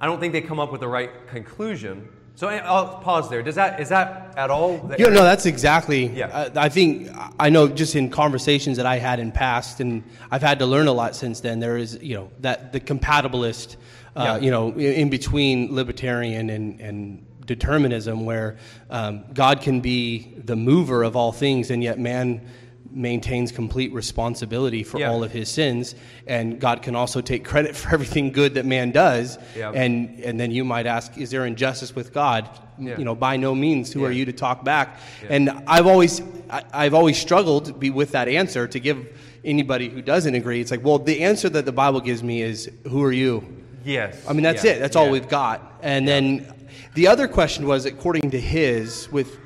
[0.00, 2.08] I don't think they come up with the right conclusion.
[2.38, 3.42] So I'll pause there.
[3.42, 4.88] Does that is that at all?
[4.96, 6.06] yeah, no, that's exactly.
[6.06, 6.28] Yeah.
[6.28, 10.40] Uh, I think I know just in conversations that I had in past, and I've
[10.40, 11.58] had to learn a lot since then.
[11.58, 13.74] There is, you know, that the compatibilist,
[14.14, 14.36] uh, yeah.
[14.36, 18.56] you know, in between libertarian and and determinism, where
[18.88, 22.46] um, God can be the mover of all things, and yet man
[22.90, 25.10] maintains complete responsibility for yeah.
[25.10, 25.94] all of his sins
[26.26, 29.70] and God can also take credit for everything good that man does yeah.
[29.72, 32.48] and and then you might ask is there injustice with God?
[32.80, 32.96] Yeah.
[32.96, 33.92] you know by no means.
[33.92, 35.00] Who are you to talk back?
[35.28, 39.88] And I've always I, have always struggled to be with that answer to give anybody
[39.88, 40.60] who doesn't agree.
[40.60, 43.44] It's like well the answer that the Bible gives me is who are you?
[43.84, 44.24] Yes.
[44.28, 44.78] I mean that's it.
[44.78, 45.80] That's all we've got.
[45.82, 46.54] And then
[46.94, 49.38] the other question was according to his with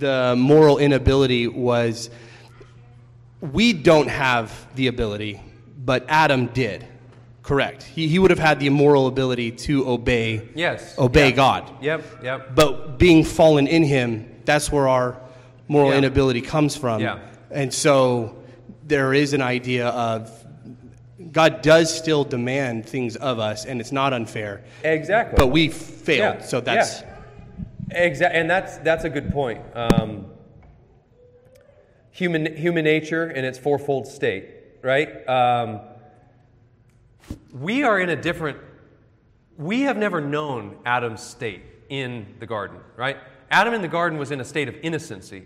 [0.00, 2.10] the moral inability was
[3.40, 5.42] we don't have the ability,
[5.78, 6.86] but Adam did.
[7.42, 7.82] Correct.
[7.82, 10.48] He, he would have had the immoral ability to obey.
[10.54, 10.96] Yes.
[10.98, 11.32] Obey.
[11.32, 11.82] God.
[11.82, 12.04] Yep.
[12.22, 12.54] Yep.
[12.54, 15.20] But being fallen in Him, that's where our
[15.66, 17.00] moral inability comes from.
[17.00, 17.18] Yeah.
[17.50, 18.36] And so
[18.84, 20.30] there is an idea of
[21.32, 24.64] God does still demand things of us, and it's not unfair.
[24.82, 25.36] Exactly.
[25.36, 26.46] But we failed, yeah.
[26.46, 27.00] so that's.
[27.00, 27.06] Yeah.
[27.92, 29.60] Exactly, and that's that's a good point.
[29.74, 30.29] Um,
[32.10, 34.48] human, human nature in its fourfold state,
[34.82, 35.28] right?
[35.28, 35.80] Um,
[37.52, 38.58] we are in a different,
[39.56, 43.16] we have never known Adam's state in the garden, right?
[43.50, 45.44] Adam in the garden was in a state of innocency.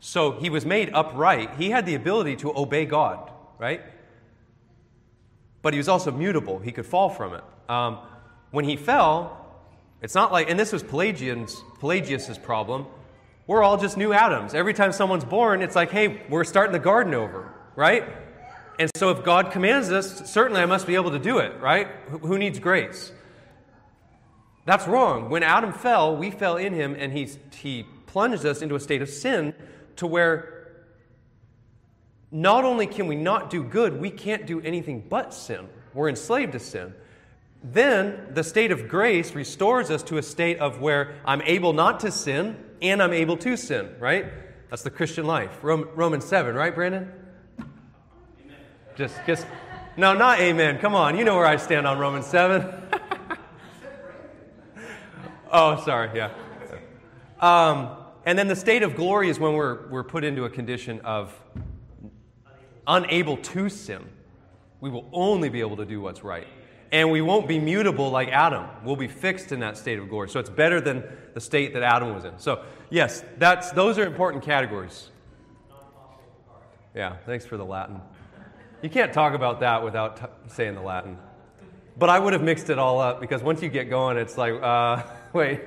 [0.00, 1.56] So he was made upright.
[1.56, 3.82] He had the ability to obey God, right?
[5.62, 6.58] But he was also mutable.
[6.58, 7.44] He could fall from it.
[7.68, 7.98] Um,
[8.50, 9.40] when he fell,
[10.02, 12.86] it's not like, and this was Pelagian's, Pelagius's problem.
[13.46, 14.54] We're all just new Adams.
[14.54, 18.04] Every time someone's born, it's like, hey, we're starting the garden over, right?
[18.78, 21.88] And so if God commands us, certainly I must be able to do it, right?
[22.22, 23.12] Who needs grace?
[24.64, 25.28] That's wrong.
[25.28, 29.02] When Adam fell, we fell in him, and he, he plunged us into a state
[29.02, 29.54] of sin
[29.96, 30.72] to where
[32.32, 35.68] not only can we not do good, we can't do anything but sin.
[35.92, 36.94] We're enslaved to sin.
[37.62, 42.00] Then the state of grace restores us to a state of where I'm able not
[42.00, 44.26] to sin and I'm able to sin, right?
[44.70, 45.50] That's the Christian life.
[45.62, 47.12] Romans 7, right, Brandon?
[47.58, 48.56] Amen.
[48.96, 49.46] Just, just,
[49.96, 50.78] no, not amen.
[50.78, 52.72] Come on, you know where I stand on Romans 7.
[55.52, 56.30] oh, sorry, yeah.
[57.40, 57.96] Um,
[58.26, 61.38] And then the state of glory is when we're, we're put into a condition of
[62.86, 64.02] unable to sin.
[64.80, 66.46] We will only be able to do what's right.
[66.94, 68.68] And we won't be mutable like Adam.
[68.84, 70.28] We'll be fixed in that state of glory.
[70.28, 71.02] So it's better than
[71.34, 72.38] the state that Adam was in.
[72.38, 75.10] So, yes, that's, those are important categories.
[76.94, 78.00] Yeah, thanks for the Latin.
[78.80, 81.18] You can't talk about that without t- saying the Latin.
[81.98, 84.54] But I would have mixed it all up because once you get going, it's like,
[84.62, 85.62] uh, wait.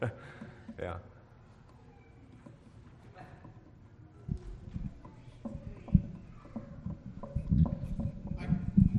[0.80, 0.94] yeah.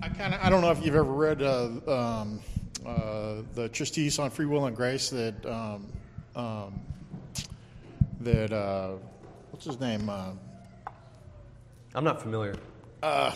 [0.02, 2.40] I kind of I don't know if you've ever read uh, um,
[2.86, 5.88] uh, the treatise on free will and grace that um,
[6.36, 6.80] um,
[8.22, 8.92] that uh,
[9.52, 10.10] what's his name?
[10.10, 10.32] Uh,
[11.94, 12.56] I'm not familiar.
[13.04, 13.34] I'm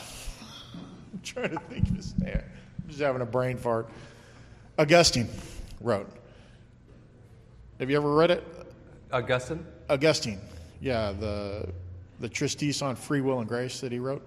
[1.22, 2.42] trying to think of his name.
[2.82, 3.90] I'm just having a brain fart.
[4.80, 5.28] Augustine
[5.82, 6.10] wrote.
[7.80, 8.44] Have you ever read it?
[9.12, 9.66] Augustine?
[9.90, 10.40] Augustine,
[10.80, 11.70] yeah, the
[12.22, 14.26] the treatise on free will and grace that he wrote.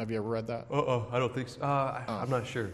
[0.00, 0.66] Have you ever read that?
[0.70, 1.60] Uh oh, I don't think so.
[1.60, 2.70] Uh, I, I'm not sure.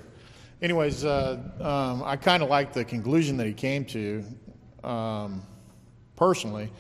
[0.63, 4.25] Anyways, uh, um, I kind of like the conclusion that he came to.
[4.85, 5.43] Um,
[6.15, 6.71] personally,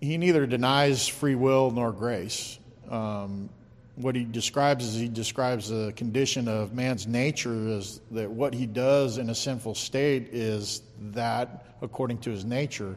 [0.00, 2.60] he neither denies free will nor grace.
[2.88, 3.50] Um,
[3.96, 8.66] what he describes is he describes the condition of man's nature is that what he
[8.66, 12.96] does in a sinful state is that according to his nature.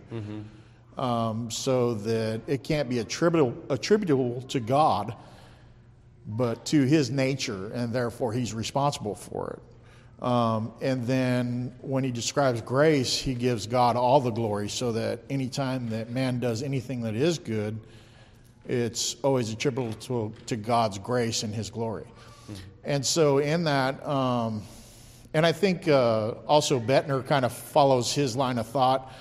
[0.99, 5.16] Um, so that it can't be attributable, attributable to God,
[6.26, 10.24] but to his nature, and therefore he's responsible for it.
[10.24, 15.19] Um, and then when he describes grace, he gives God all the glory, so that
[15.30, 17.78] anytime that man does anything that is good,
[18.65, 22.05] it's always attributable to, to God's grace and his glory.
[22.86, 24.61] And so, in that, um,
[25.34, 29.11] and I think uh, also Boettner kind of follows his line of thought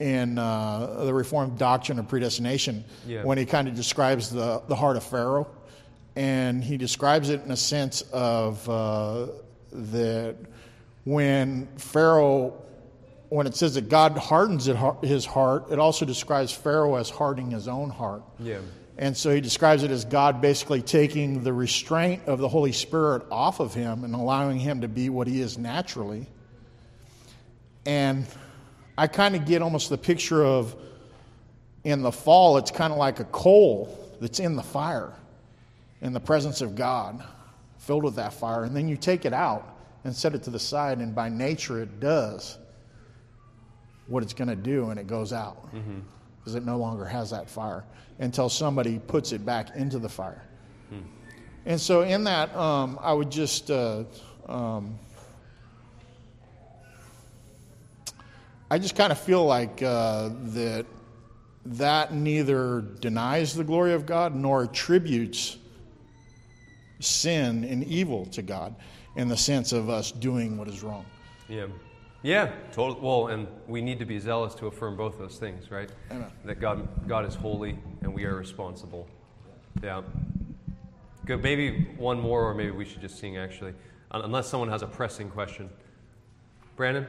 [0.00, 3.22] in uh, the Reformed doctrine of predestination Yeah.
[3.24, 5.46] when he kind of describes the, the heart of Pharaoh.
[6.16, 9.26] And he describes it in a sense of uh,
[9.72, 10.36] that
[11.04, 12.62] when Pharaoh,
[13.28, 17.50] when it says that God hardens it, his heart, it also describes Pharaoh as hardening
[17.50, 18.22] his own heart.
[18.38, 18.58] Yeah.
[18.96, 23.24] And so he describes it as God basically taking the restraint of the Holy Spirit
[23.30, 26.26] off of him and allowing him to be what he is naturally.
[27.84, 28.24] And
[28.96, 30.76] I kind of get almost the picture of
[31.82, 35.12] in the fall, it's kind of like a coal that's in the fire
[36.00, 37.24] in the presence of God,
[37.78, 38.64] filled with that fire.
[38.64, 41.80] And then you take it out and set it to the side, and by nature,
[41.80, 42.58] it does
[44.06, 45.66] what it's going to do and it goes out
[46.38, 47.84] because it no longer has that fire
[48.18, 50.42] until somebody puts it back into the fire.
[51.66, 54.04] And so, in that, um, I would just uh,
[54.46, 54.98] um,
[58.70, 60.84] I just kind of feel like uh, that
[61.66, 65.56] that neither denies the glory of God nor attributes
[67.04, 68.74] sin and evil to God
[69.16, 71.04] in the sense of us doing what is wrong.
[71.48, 71.66] Yeah.
[72.22, 73.00] Yeah, totally.
[73.00, 75.90] Well, and we need to be zealous to affirm both those things, right?
[76.10, 76.30] Amen.
[76.44, 79.06] That God, God is holy and we are responsible.
[79.82, 80.02] Yeah.
[81.26, 81.42] Good.
[81.42, 83.74] Maybe one more, or maybe we should just sing actually,
[84.10, 85.68] unless someone has a pressing question.
[86.76, 87.06] Brandon?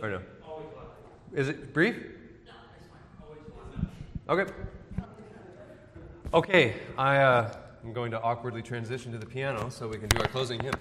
[0.00, 0.20] Or no?
[1.34, 1.96] Is it brief?
[4.28, 4.52] Okay.
[6.34, 10.20] Okay, I, uh, am going to awkwardly transition to the piano so we can do
[10.20, 10.74] our closing hymn.